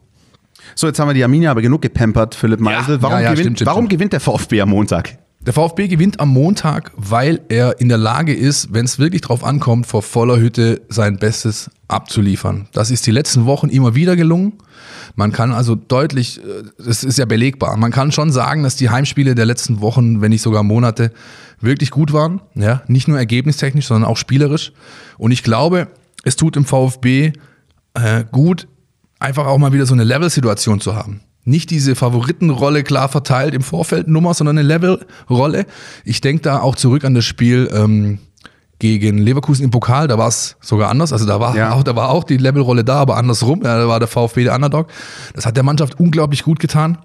[0.75, 2.95] So, jetzt haben wir die Arminia aber genug gepampert, Philipp Meisel.
[2.95, 3.89] Ja, warum, ja, ja, gewinnt, stimmt, warum stimmt.
[3.91, 5.17] gewinnt der VfB am Montag?
[5.45, 9.43] Der VfB gewinnt am Montag, weil er in der Lage ist, wenn es wirklich drauf
[9.43, 12.69] ankommt, vor voller Hütte sein Bestes abzuliefern.
[12.71, 14.53] Das ist die letzten Wochen immer wieder gelungen.
[15.15, 16.41] Man kann also deutlich,
[16.77, 20.29] es ist ja belegbar, man kann schon sagen, dass die Heimspiele der letzten Wochen, wenn
[20.29, 21.11] nicht sogar Monate,
[21.61, 22.41] wirklich gut waren.
[22.55, 24.73] Ja, nicht nur ergebnistechnisch, sondern auch spielerisch.
[25.17, 25.87] Und ich glaube,
[26.23, 27.33] es tut im VfB
[27.93, 28.67] äh, gut,
[29.19, 31.21] einfach auch mal wieder so eine Level-Situation zu haben.
[31.45, 35.65] Nicht diese Favoritenrolle klar verteilt im Vorfeld Nummer, sondern eine Levelrolle.
[36.05, 38.19] Ich denke da auch zurück an das Spiel ähm,
[38.99, 41.13] gegen Leverkusen im Pokal, da war es sogar anders.
[41.13, 41.71] Also da war, Ja.
[41.73, 43.61] auch, da war auch die Levelrolle da, aber andersrum.
[43.63, 44.87] Ja, da war der VfB der Underdog.
[45.33, 46.97] Das hat der Mannschaft unglaublich gut getan.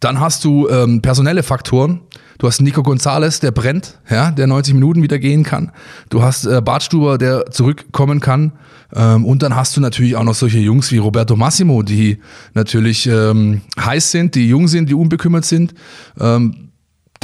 [0.00, 2.00] Dann hast du ähm, personelle Faktoren.
[2.38, 5.72] Du hast Nico Gonzalez, der brennt, ja, der 90 Minuten wieder gehen kann.
[6.10, 8.52] Du hast äh, Bartstuber, der zurückkommen kann.
[8.94, 12.18] Ähm, und dann hast du natürlich auch noch solche Jungs wie Roberto Massimo, die
[12.54, 15.74] natürlich ähm, heiß sind, die jung sind, die unbekümmert sind.
[16.20, 16.65] Ähm,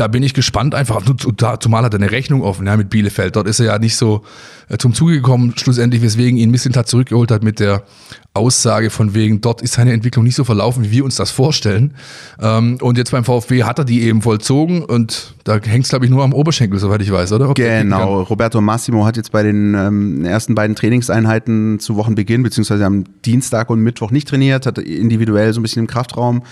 [0.02, 1.00] da bin ich gespannt einfach.
[1.60, 3.36] Zumal hat er eine Rechnung offen ja, mit Bielefeld.
[3.36, 4.24] Dort ist er ja nicht so
[4.68, 7.84] äh, zum Zuge gekommen, schlussendlich, weswegen ihn Mislintat zurückgeholt hat mit der
[8.34, 11.92] Aussage von wegen, dort ist seine Entwicklung nicht so verlaufen, wie wir uns das vorstellen.
[12.40, 16.06] Ähm, und jetzt beim VfB hat er die eben vollzogen und da hängt es, glaube
[16.06, 17.50] ich, nur am Oberschenkel, soweit ich weiß, oder?
[17.50, 22.86] Ob Genau, Roberto Massimo hat jetzt bei den ähm, ersten beiden Trainingseinheiten zu Wochenbeginn, beziehungsweise
[22.86, 26.42] am Dienstag und Mittwoch nicht trainiert, hat individuell so ein bisschen im Kraftraum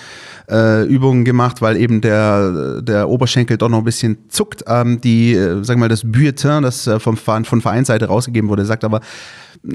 [0.50, 4.64] äh, Übungen gemacht, weil eben der, der Oberschenkel doch noch ein bisschen zuckt.
[4.66, 8.66] Ähm, die, äh, sagen wir mal, das Bulletin, das äh, vom, von Vereinsseite rausgegeben wurde,
[8.66, 9.00] sagt aber,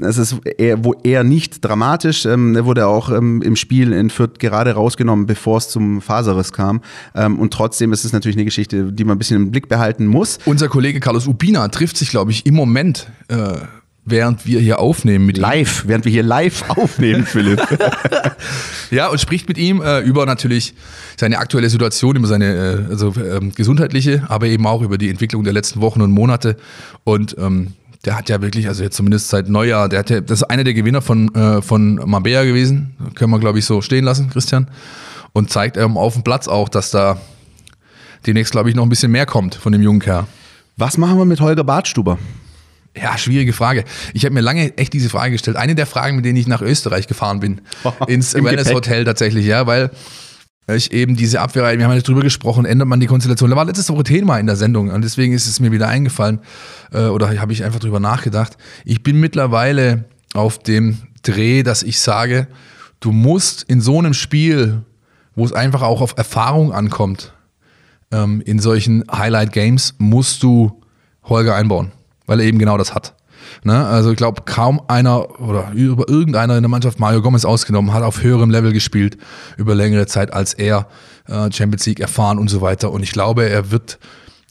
[0.02, 1.95] es ist eher, wo eher nicht dramatisch.
[2.04, 6.52] Ähm, er wurde auch ähm, im Spiel in Fürth gerade rausgenommen, bevor es zum Faserriss
[6.52, 6.82] kam.
[7.14, 10.06] Ähm, und trotzdem ist es natürlich eine Geschichte, die man ein bisschen im Blick behalten
[10.06, 10.38] muss.
[10.44, 13.54] Unser Kollege Carlos Ubina trifft sich, glaube ich, im Moment, äh,
[14.04, 15.42] während wir hier aufnehmen mit ihm.
[15.42, 17.60] Live, während wir hier live aufnehmen, Philipp.
[18.90, 20.74] Ja, und spricht mit ihm äh, über natürlich
[21.16, 25.44] seine aktuelle Situation, über seine äh, also, ähm, gesundheitliche, aber eben auch über die Entwicklung
[25.44, 26.56] der letzten Wochen und Monate.
[27.04, 27.72] Und ähm,
[28.06, 30.64] der hat ja wirklich, also jetzt zumindest seit Neujahr, der hat ja, das ist einer
[30.64, 34.68] der Gewinner von, äh, von Mabea gewesen, können wir glaube ich so stehen lassen, Christian.
[35.32, 37.20] Und zeigt ähm, auf dem Platz auch, dass da
[38.26, 40.26] demnächst, glaube ich, noch ein bisschen mehr kommt von dem jungen Kerl.
[40.78, 42.18] Was machen wir mit Holger Bartstuber?
[42.96, 43.84] Ja, schwierige Frage.
[44.14, 45.58] Ich habe mir lange echt diese Frage gestellt.
[45.58, 47.60] Eine der Fragen, mit denen ich nach Österreich gefahren bin.
[48.06, 48.72] ins Wellness.
[48.72, 49.90] Hotel tatsächlich, ja, weil
[50.74, 53.50] ich eben diese Abwehr, wir haben ja drüber gesprochen, ändert man die Konstellation.
[53.50, 56.40] Da war letztes Woche Thema in der Sendung und deswegen ist es mir wieder eingefallen
[56.92, 58.56] äh, oder habe ich einfach drüber nachgedacht.
[58.84, 60.04] Ich bin mittlerweile
[60.34, 62.48] auf dem Dreh, dass ich sage,
[63.00, 64.82] du musst in so einem Spiel,
[65.34, 67.32] wo es einfach auch auf Erfahrung ankommt,
[68.10, 70.82] ähm, in solchen Highlight-Games musst du
[71.24, 71.92] Holger einbauen,
[72.26, 73.15] weil er eben genau das hat.
[73.64, 73.86] Ne?
[73.86, 78.02] Also ich glaube, kaum einer oder über irgendeiner in der Mannschaft, Mario Gomez ausgenommen, hat
[78.02, 79.16] auf höherem Level gespielt
[79.56, 80.86] über längere Zeit als er,
[81.28, 82.92] äh, Champions League erfahren und so weiter.
[82.92, 83.98] Und ich glaube, er wird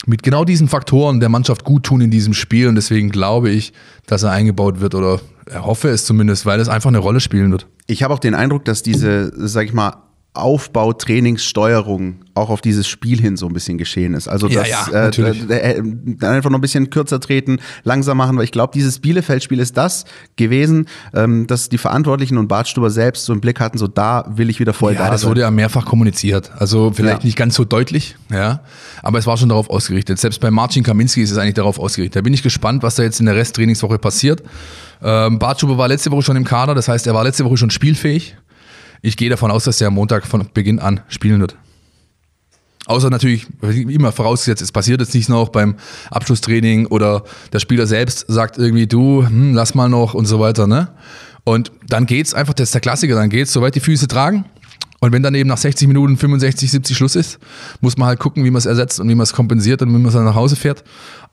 [0.06, 3.74] mit genau diesen Faktoren der Mannschaft gut tun in diesem Spiel und deswegen glaube ich,
[4.06, 7.52] dass er eingebaut wird oder er hoffe es zumindest, weil es einfach eine Rolle spielen
[7.52, 7.68] wird.
[7.88, 9.98] Ich habe auch den Eindruck, dass diese, sag ich mal,
[10.36, 14.28] Aufbau, Trainingssteuerung auch auf dieses Spiel hin so ein bisschen geschehen ist.
[14.28, 18.44] Also Ja, dass ja, äh, äh, einfach noch ein bisschen kürzer treten, langsam machen, weil
[18.44, 20.04] ich glaube, dieses Bielefeld-Spiel ist das
[20.36, 24.50] gewesen, ähm, dass die Verantwortlichen und Bartstuber selbst so im Blick hatten, so da will
[24.50, 25.30] ich wieder voll Ja, da das sein.
[25.30, 26.52] wurde ja mehrfach kommuniziert.
[26.58, 27.26] Also vielleicht Ja.
[27.26, 28.62] nicht ganz so deutlich, ja,
[29.02, 30.20] aber es war schon darauf ausgerichtet.
[30.20, 32.18] Selbst bei Marcin Kaminski ist es eigentlich darauf ausgerichtet.
[32.18, 34.44] Da bin ich gespannt, was da jetzt in der Resttrainingswoche passiert.
[35.02, 37.70] Ähm, Bartschuber war letzte Woche schon im Kader, das heißt, er war letzte Woche schon
[37.70, 38.36] spielfähig.
[39.06, 41.56] Ich gehe davon aus, dass der am Montag von Beginn an spielen wird.
[42.88, 45.76] Außer natürlich, wie immer vorausgesetzt, es passiert jetzt nicht noch beim
[46.10, 50.66] Abschlusstraining oder der Spieler selbst sagt irgendwie, du, hm, lass mal noch und so weiter,
[50.66, 50.90] ne?
[51.44, 54.46] Und dann geht's einfach, das ist der Klassiker, dann geht's, soweit die Füße tragen.
[55.02, 57.38] Und wenn dann eben nach 60 Minuten 65, 70 Schluss ist,
[57.82, 60.00] muss man halt gucken, wie man es ersetzt und wie man es kompensiert und wie
[60.00, 60.84] man es dann nach Hause fährt.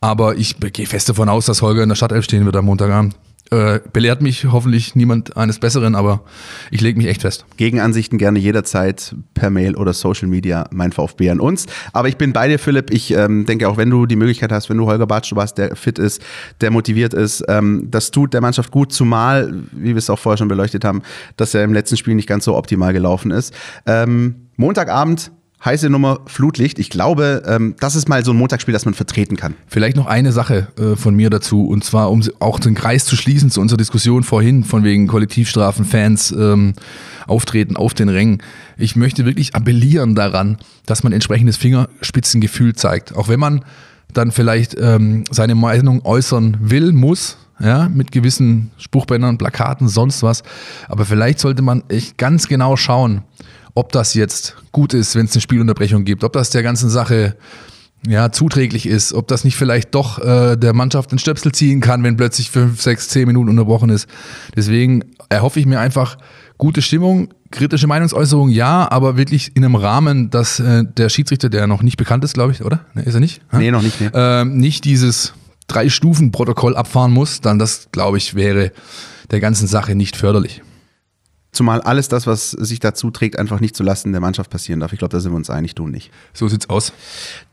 [0.03, 3.17] Aber ich gehe fest davon aus, dass Holger in der Stadtelf stehen wird am Montagabend.
[3.53, 6.23] Äh, belehrt mich hoffentlich niemand eines Besseren, aber
[6.71, 7.45] ich lege mich echt fest.
[7.59, 11.67] Gegenansichten gerne jederzeit per Mail oder Social Media, mein VfB an uns.
[11.93, 12.91] Aber ich bin bei dir, Philipp.
[12.91, 15.77] Ich ähm, denke auch, wenn du die Möglichkeit hast, wenn du Holger Bartstuber hast, der
[15.77, 16.23] fit ist,
[16.63, 20.39] der motiviert ist, ähm, das tut der Mannschaft gut, zumal, wie wir es auch vorher
[20.39, 21.03] schon beleuchtet haben,
[21.37, 23.53] dass er im letzten Spiel nicht ganz so optimal gelaufen ist.
[23.85, 25.31] Ähm, Montagabend,
[25.65, 26.79] heiße Nummer, Flutlicht.
[26.79, 29.55] Ich glaube, ähm, das ist mal so ein Montagsspiel, das man vertreten kann.
[29.67, 33.17] Vielleicht noch eine Sache äh, von mir dazu, und zwar, um auch den Kreis zu
[33.17, 36.75] schließen zu unserer Diskussion vorhin, von wegen Kollektivstrafen, Fans, ähm,
[37.27, 38.43] Auftreten auf den Rängen.
[38.77, 43.15] Ich möchte wirklich appellieren daran, dass man entsprechendes Fingerspitzengefühl zeigt.
[43.15, 43.65] Auch wenn man
[44.13, 50.43] dann vielleicht ähm, seine Meinung äußern will, muss, ja, mit gewissen Spruchbändern, Plakaten, sonst was.
[50.89, 53.23] Aber vielleicht sollte man echt ganz genau schauen,
[53.75, 57.37] ob das jetzt gut ist, wenn es eine Spielunterbrechung gibt, ob das der ganzen Sache
[58.07, 62.03] ja, zuträglich ist, ob das nicht vielleicht doch äh, der Mannschaft den Stöpsel ziehen kann,
[62.03, 64.09] wenn plötzlich fünf, sechs, zehn Minuten unterbrochen ist.
[64.57, 66.19] Deswegen erhoffe ich mir einfach
[66.59, 71.67] gute Stimmung, kritische Meinungsäußerung, ja, aber wirklich in einem Rahmen, dass äh, der Schiedsrichter, der
[71.67, 72.81] noch nicht bekannt ist, glaube ich, oder?
[72.95, 73.41] Ne, ist er nicht?
[73.53, 74.01] Nee, noch nicht.
[74.01, 74.11] Nee.
[74.15, 75.33] Ähm, nicht dieses
[75.69, 78.73] Drei-Stufen-Protokoll abfahren muss, dann das, glaube ich, wäre
[79.31, 80.63] der ganzen Sache nicht förderlich.
[81.53, 84.95] Zumal alles das, was sich dazu trägt, einfach nicht zulasten der Mannschaft passieren darf.
[84.95, 86.11] Ich glaube, da sind wir uns einig, du nicht.
[86.33, 86.95] So sieht's aus.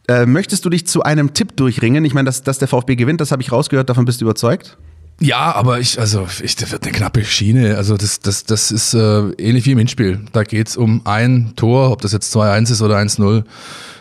[0.07, 2.05] Äh, möchtest du dich zu einem Tipp durchringen?
[2.05, 4.77] Ich meine, dass, dass der VfB gewinnt, das habe ich rausgehört, davon bist du überzeugt?
[5.19, 7.75] Ja, aber ich, also, ich, das wird eine knappe Schiene.
[7.75, 10.21] Also, das, das, das ist äh, ähnlich wie im Hinspiel.
[10.31, 13.43] Da geht's um ein Tor, ob das jetzt 2-1 ist oder 1-0.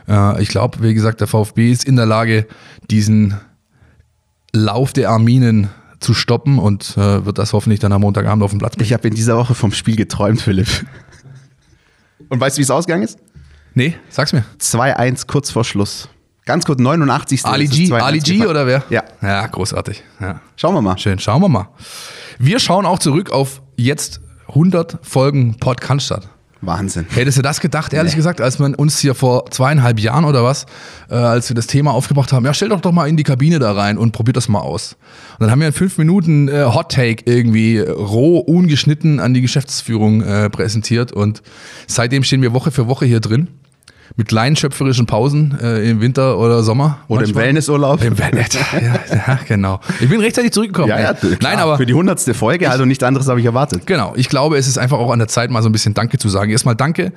[0.06, 2.46] Äh, ich glaube, wie gesagt, der VfB ist in der Lage,
[2.88, 3.34] diesen
[4.52, 5.70] Lauf der Arminen
[6.00, 8.86] zu stoppen und äh, wird das hoffentlich dann am Montagabend auf dem Platz bringen.
[8.86, 10.68] Ich habe in dieser Woche vom Spiel geträumt, Philipp.
[12.28, 13.18] Und weißt du, wie es ausgegangen ist?
[13.74, 14.44] Nee, sag's mir.
[14.60, 16.08] 2-1 kurz vor Schluss.
[16.44, 17.44] Ganz kurz, 89.
[17.44, 18.82] Ali G, 2-1 Ali G oder wer?
[18.90, 19.04] Ja.
[19.20, 20.02] Ja, großartig.
[20.20, 20.40] Ja.
[20.56, 20.96] Schauen wir mal.
[20.98, 21.68] Schön, schauen wir mal.
[22.38, 26.28] Wir schauen auch zurück auf jetzt 100 Folgen Podcast.
[26.60, 27.06] Wahnsinn.
[27.10, 28.16] Hättest du das gedacht, ehrlich Nee.
[28.16, 30.66] gesagt, als man uns hier vor zweieinhalb Jahren oder was,
[31.08, 33.58] äh, als wir das Thema aufgebracht haben, ja, stell doch doch mal in die Kabine
[33.60, 34.96] da rein und probiert das mal aus.
[35.38, 39.40] Und dann haben wir in fünf Minuten äh, Hot Take irgendwie roh, ungeschnitten an die
[39.40, 41.42] Geschäftsführung äh, präsentiert und
[41.86, 43.48] seitdem stehen wir Woche für Woche hier drin.
[44.16, 46.98] Mit kleinen schöpferischen Pausen äh, im Winter oder Sommer.
[47.08, 47.44] Oder im manchmal.
[47.44, 48.02] Wellnessurlaub.
[48.02, 48.48] Im Wellness.
[48.72, 49.80] ja, ja, genau.
[50.00, 50.88] Ich bin rechtzeitig zurückgekommen.
[50.88, 51.36] Ja, ja, klar.
[51.40, 53.86] Nein, aber Für die hundertste Folge, also nichts anderes habe ich erwartet.
[53.86, 56.18] Genau, ich glaube, es ist einfach auch an der Zeit, mal so ein bisschen Danke
[56.18, 56.50] zu sagen.
[56.50, 57.12] Erstmal Danke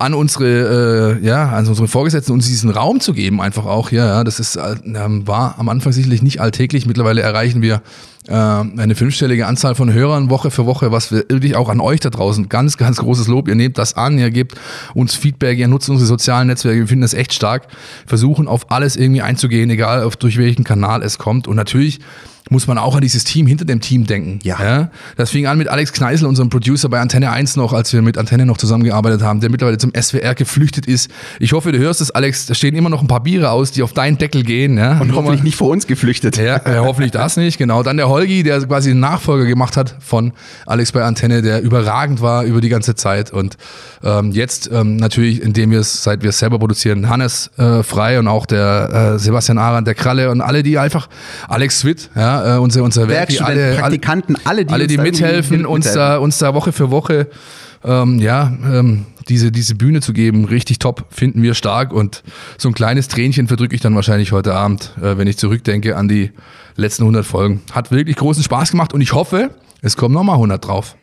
[0.00, 3.90] an unsere, äh, ja, an unsere Vorgesetzten, uns diesen Raum zu geben, einfach auch.
[3.90, 6.86] Ja, das ist, äh, ähm, war am Anfang sicherlich nicht alltäglich.
[6.86, 7.82] Mittlerweile erreichen wir
[8.26, 12.00] äh, eine fünfstellige Anzahl von Hörern Woche für Woche, was wir wirklich auch an euch
[12.00, 13.46] da draußen ganz, ganz großes Lob.
[13.46, 14.54] Ihr nehmt das an, ihr gebt
[14.94, 16.80] uns Feedback, ihr nutzt unsere sozialen Netzwerke.
[16.80, 17.68] Wir finden das echt stark.
[18.06, 21.46] Versuchen auf alles irgendwie einzugehen, egal auf durch welchen Kanal es kommt.
[21.46, 22.00] Und natürlich
[22.48, 24.38] muss man auch an dieses Team hinter dem Team denken.
[24.42, 24.90] Ja.
[25.16, 28.16] Das fing an mit Alex Kneisel, unserem Producer bei Antenne 1 noch, als wir mit
[28.16, 31.10] Antenne noch zusammengearbeitet haben, der mittlerweile zum SWR geflüchtet ist.
[31.38, 32.46] Ich hoffe, du hörst es, Alex.
[32.46, 34.78] Da stehen immer noch ein paar Biere aus, die auf deinen Deckel gehen.
[34.78, 34.98] Ja?
[35.00, 36.36] Und hoffentlich nicht vor uns geflüchtet.
[36.38, 37.82] ja, äh, hoffentlich das nicht, genau.
[37.82, 40.32] Dann der Holgi, der quasi den Nachfolger gemacht hat von
[40.66, 43.32] Alex bei Antenne, der überragend war über die ganze Zeit.
[43.32, 43.56] Und
[44.02, 48.18] ähm, jetzt ähm, natürlich, indem wir es, seit wir es selber produzieren, Hannes äh, Frei
[48.18, 51.08] und auch der äh, Sebastian Arendt, der Kralle und alle, die einfach,
[51.48, 54.94] Alex Witt, ja, äh, unser, unser Werk, die Werkstudenten, alle, Praktikanten, alle, die alle, die
[54.94, 56.12] irgendwie mithelfen, uns mithelfen.
[56.12, 57.28] da, uns da Woche für Woche
[57.84, 61.92] ähm, ja, ähm, diese, diese Bühne zu geben, richtig top, finden wir stark.
[61.92, 62.22] Und
[62.58, 66.08] so ein kleines Tränchen verdrücke ich dann wahrscheinlich heute Abend, äh, wenn ich zurückdenke an
[66.08, 66.32] die
[66.76, 67.62] letzten 100 Folgen.
[67.72, 69.50] Hat wirklich großen Spaß gemacht und ich hoffe,
[69.82, 70.96] es kommen nochmal 100 drauf.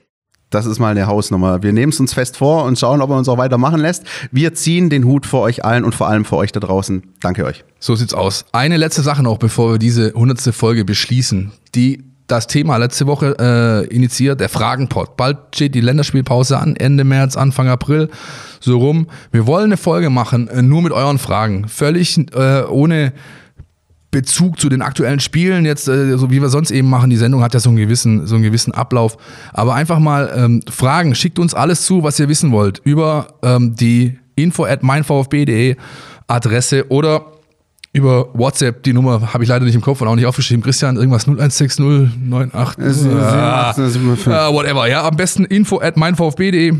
[0.49, 1.61] Das ist mal eine Hausnummer.
[1.61, 4.05] Wir nehmen es uns fest vor und schauen, ob er uns auch weitermachen lässt.
[4.31, 7.03] Wir ziehen den Hut vor euch allen und vor allem vor euch da draußen.
[7.19, 7.65] Danke euch.
[7.79, 8.45] So sieht's aus.
[8.53, 10.53] Eine letzte Sache noch, bevor wir diese 100.
[10.55, 11.51] Folge beschließen.
[11.75, 15.15] Die das Thema letzte Woche äh, initiiert, der Fragenpot.
[15.15, 18.09] Bald steht die Länderspielpause an, Ende März, Anfang April,
[18.59, 19.07] so rum.
[19.31, 21.69] Wir wollen eine Folge machen, äh, nur mit euren Fragen.
[21.69, 23.13] Völlig äh, ohne
[24.17, 27.43] Bezug zu den aktuellen Spielen, jetzt, äh, so wie wir sonst eben machen, die Sendung
[27.43, 29.15] hat ja so einen gewissen, so einen gewissen Ablauf.
[29.53, 33.75] Aber einfach mal ähm, Fragen, schickt uns alles zu, was ihr wissen wollt, über ähm,
[33.75, 35.75] die info at meinvfb.de
[36.25, 37.27] Adresse oder
[37.93, 40.63] über WhatsApp, die Nummer habe ich leider nicht im Kopf und auch nicht aufgeschrieben.
[40.63, 43.05] Christian, irgendwas 016098.
[44.33, 45.07] Ah, ah, whatever, ja.
[45.07, 46.73] Am besten info at meinvfb.de.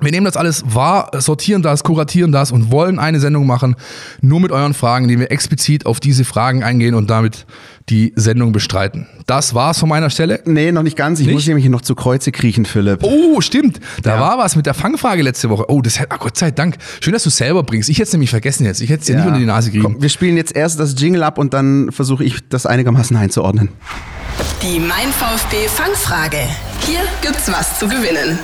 [0.00, 3.76] Wir nehmen das alles wahr, sortieren das, kuratieren das und wollen eine Sendung machen,
[4.20, 7.46] nur mit euren Fragen, die wir explizit auf diese Fragen eingehen und damit
[7.88, 9.06] die Sendung bestreiten.
[9.26, 10.40] Das war's von meiner Stelle.
[10.44, 11.20] Nee, noch nicht ganz.
[11.20, 11.34] Ich Nicht?
[11.34, 13.00] muss nämlich noch zu Kreuze kriechen, Philipp.
[13.02, 13.80] Oh, stimmt.
[14.02, 14.20] Da Ja.
[14.20, 15.64] war was mit der Fangfrage letzte Woche.
[15.68, 16.76] Oh, das hätte, ah, Gott sei Dank.
[17.00, 17.88] Schön, dass du es selber bringst.
[17.88, 18.80] Ich hätte es nämlich vergessen jetzt.
[18.80, 19.82] Ich hätte es dir nicht unter die Nase kriegen.
[19.84, 23.68] Komm, wir spielen jetzt erst das Jingle ab und dann versuche ich das einigermaßen einzuordnen.
[24.62, 26.38] Die Mein VfB Fangfrage.
[26.86, 28.38] Hier gibt's was zu gewinnen.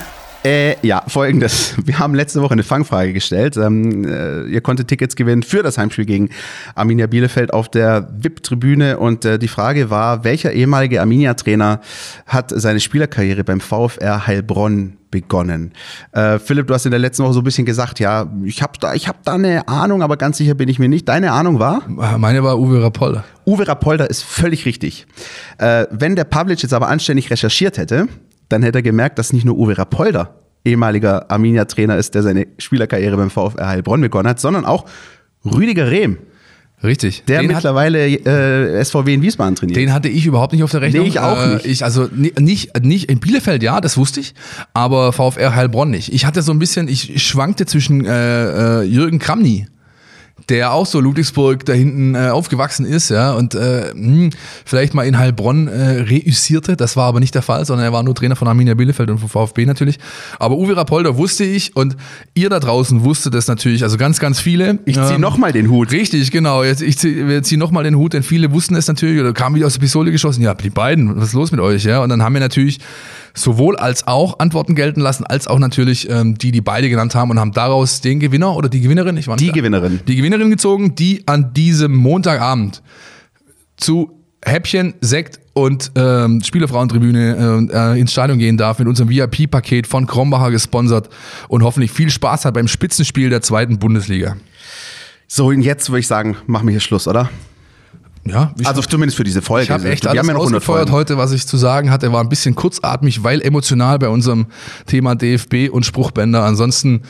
[0.45, 1.74] Äh, ja, folgendes.
[1.84, 3.57] Wir haben letzte Woche eine Fangfrage gestellt.
[3.57, 6.30] Ähm, äh, ihr konntet Tickets gewinnen für das Heimspiel gegen
[6.76, 8.99] Arminia Bielefeld auf der VIP-Tribüne.
[8.99, 11.80] Und äh, die Frage war, welcher ehemalige Arminia-Trainer
[12.26, 15.72] hat seine Spielerkarriere beim VfR Heilbronn begonnen?
[16.12, 18.74] Äh, Philipp, du hast in der letzten Woche so ein bisschen gesagt, ja, ich habe
[18.78, 21.09] da, ich hab da eine Ahnung, aber ganz sicher bin ich mir nicht.
[21.09, 21.82] Deine Ahnung war?
[21.89, 23.24] Meine war Uwe Rapolda.
[23.45, 25.09] Uwe Rapolda ist völlig richtig.
[25.59, 28.07] Äh, wenn der Pavlic jetzt aber anständig recherchiert hätte,
[28.49, 30.35] dann hätte er gemerkt, dass nicht nur Uwe Rapolda
[30.65, 34.85] ehemaliger Arminia-Trainer ist, der seine Spielerkarriere beim VfR Heilbronn begonnen hat, sondern auch
[35.45, 36.19] Rüdiger Rehm,
[36.83, 37.25] Richtig.
[37.27, 39.77] der Den mittlerweile äh, SVW in Wiesbaden trainiert.
[39.79, 41.03] Den hatte ich überhaupt nicht auf der Rechnung.
[41.05, 41.67] Nee, ich auch Äh, nicht.
[41.67, 44.35] Ich, also ni- nicht, nicht in Bielefeld, ja, das wusste ich,
[44.75, 46.13] aber VfR Heilbronn nicht.
[46.13, 49.67] Ich hatte so ein bisschen, ich schwankte zwischen äh, äh, Jürgen Kramny,
[50.49, 54.30] der auch so Ludwigsburg da hinten äh, aufgewachsen ist, ja, und äh, mh,
[54.64, 56.76] vielleicht mal in Heilbronn äh, reüssierte.
[56.76, 59.18] Das war aber nicht der Fall, sondern er war nur Trainer von Arminia Bielefeld und
[59.18, 59.99] von VfB natürlich.
[60.39, 61.97] Aber Uwe Rapolder wusste ich und
[62.34, 64.78] ihr da draußen wusstet das natürlich, also ganz, ganz viele.
[64.84, 65.93] Ich ziehe Ähm, nochmal den Hut.
[65.93, 66.62] Richtig, genau.
[66.62, 69.66] Jetzt, ich ziehe zieh nochmal den Hut, denn viele wussten es natürlich oder kamen wieder
[69.66, 70.43] aus der Pistole geschossen.
[70.43, 71.84] Ja, die beiden, was ist los mit euch?
[71.84, 72.78] Ja, und dann haben wir natürlich
[73.35, 77.31] sowohl als auch Antworten gelten lassen, als auch natürlich ähm, die, die beide genannt haben
[77.31, 80.01] und haben daraus den Gewinner oder die Gewinnerin, ich war nicht Die da, Gewinnerin.
[80.07, 82.83] die Gewinnerin gezogen, die an diesem Montagabend
[83.76, 84.12] zu
[84.45, 90.07] Häppchen, Sekt und ähm, Spielerfrauentribüne äh, äh, ins Stadion gehen darf mit unserem VIP-Paket von
[90.07, 91.09] Krombacher gesponsert
[91.49, 94.37] und hoffentlich viel Spaß hat beim Spitzenspiel der zweiten Bundesliga.
[95.26, 97.29] So, und jetzt würde ich sagen, machen wir hier Schluss, oder?
[98.29, 99.64] Ja, Also zumindest für diese Folge.
[99.64, 101.91] Ich habe echt wir alles haben ja noch 100 ausgefeuert heute, was ich zu sagen
[101.91, 102.12] hatte.
[102.12, 104.47] War ein bisschen kurzatmig, weil emotional bei unserem
[104.87, 106.45] Thema DFB und Spruchbänder.
[106.45, 107.03] Ansonsten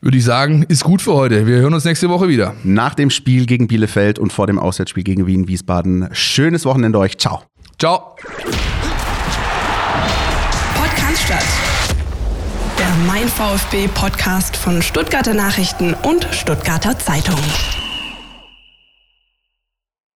[0.00, 1.46] würde ich sagen, ist gut für heute.
[1.46, 2.54] Wir hören uns nächste Woche wieder.
[2.64, 6.08] Nach dem Spiel gegen Bielefeld und vor dem Auswärtsspiel gegen Wien Wiesbaden.
[6.12, 7.18] Schönes Wochenende euch.
[7.18, 7.42] Ciao.
[7.78, 8.16] Ciao.
[10.74, 11.44] Podcast statt.
[12.78, 17.36] Der Mein VfB Podcast von Stuttgarter Nachrichten und Stuttgarter Zeitung.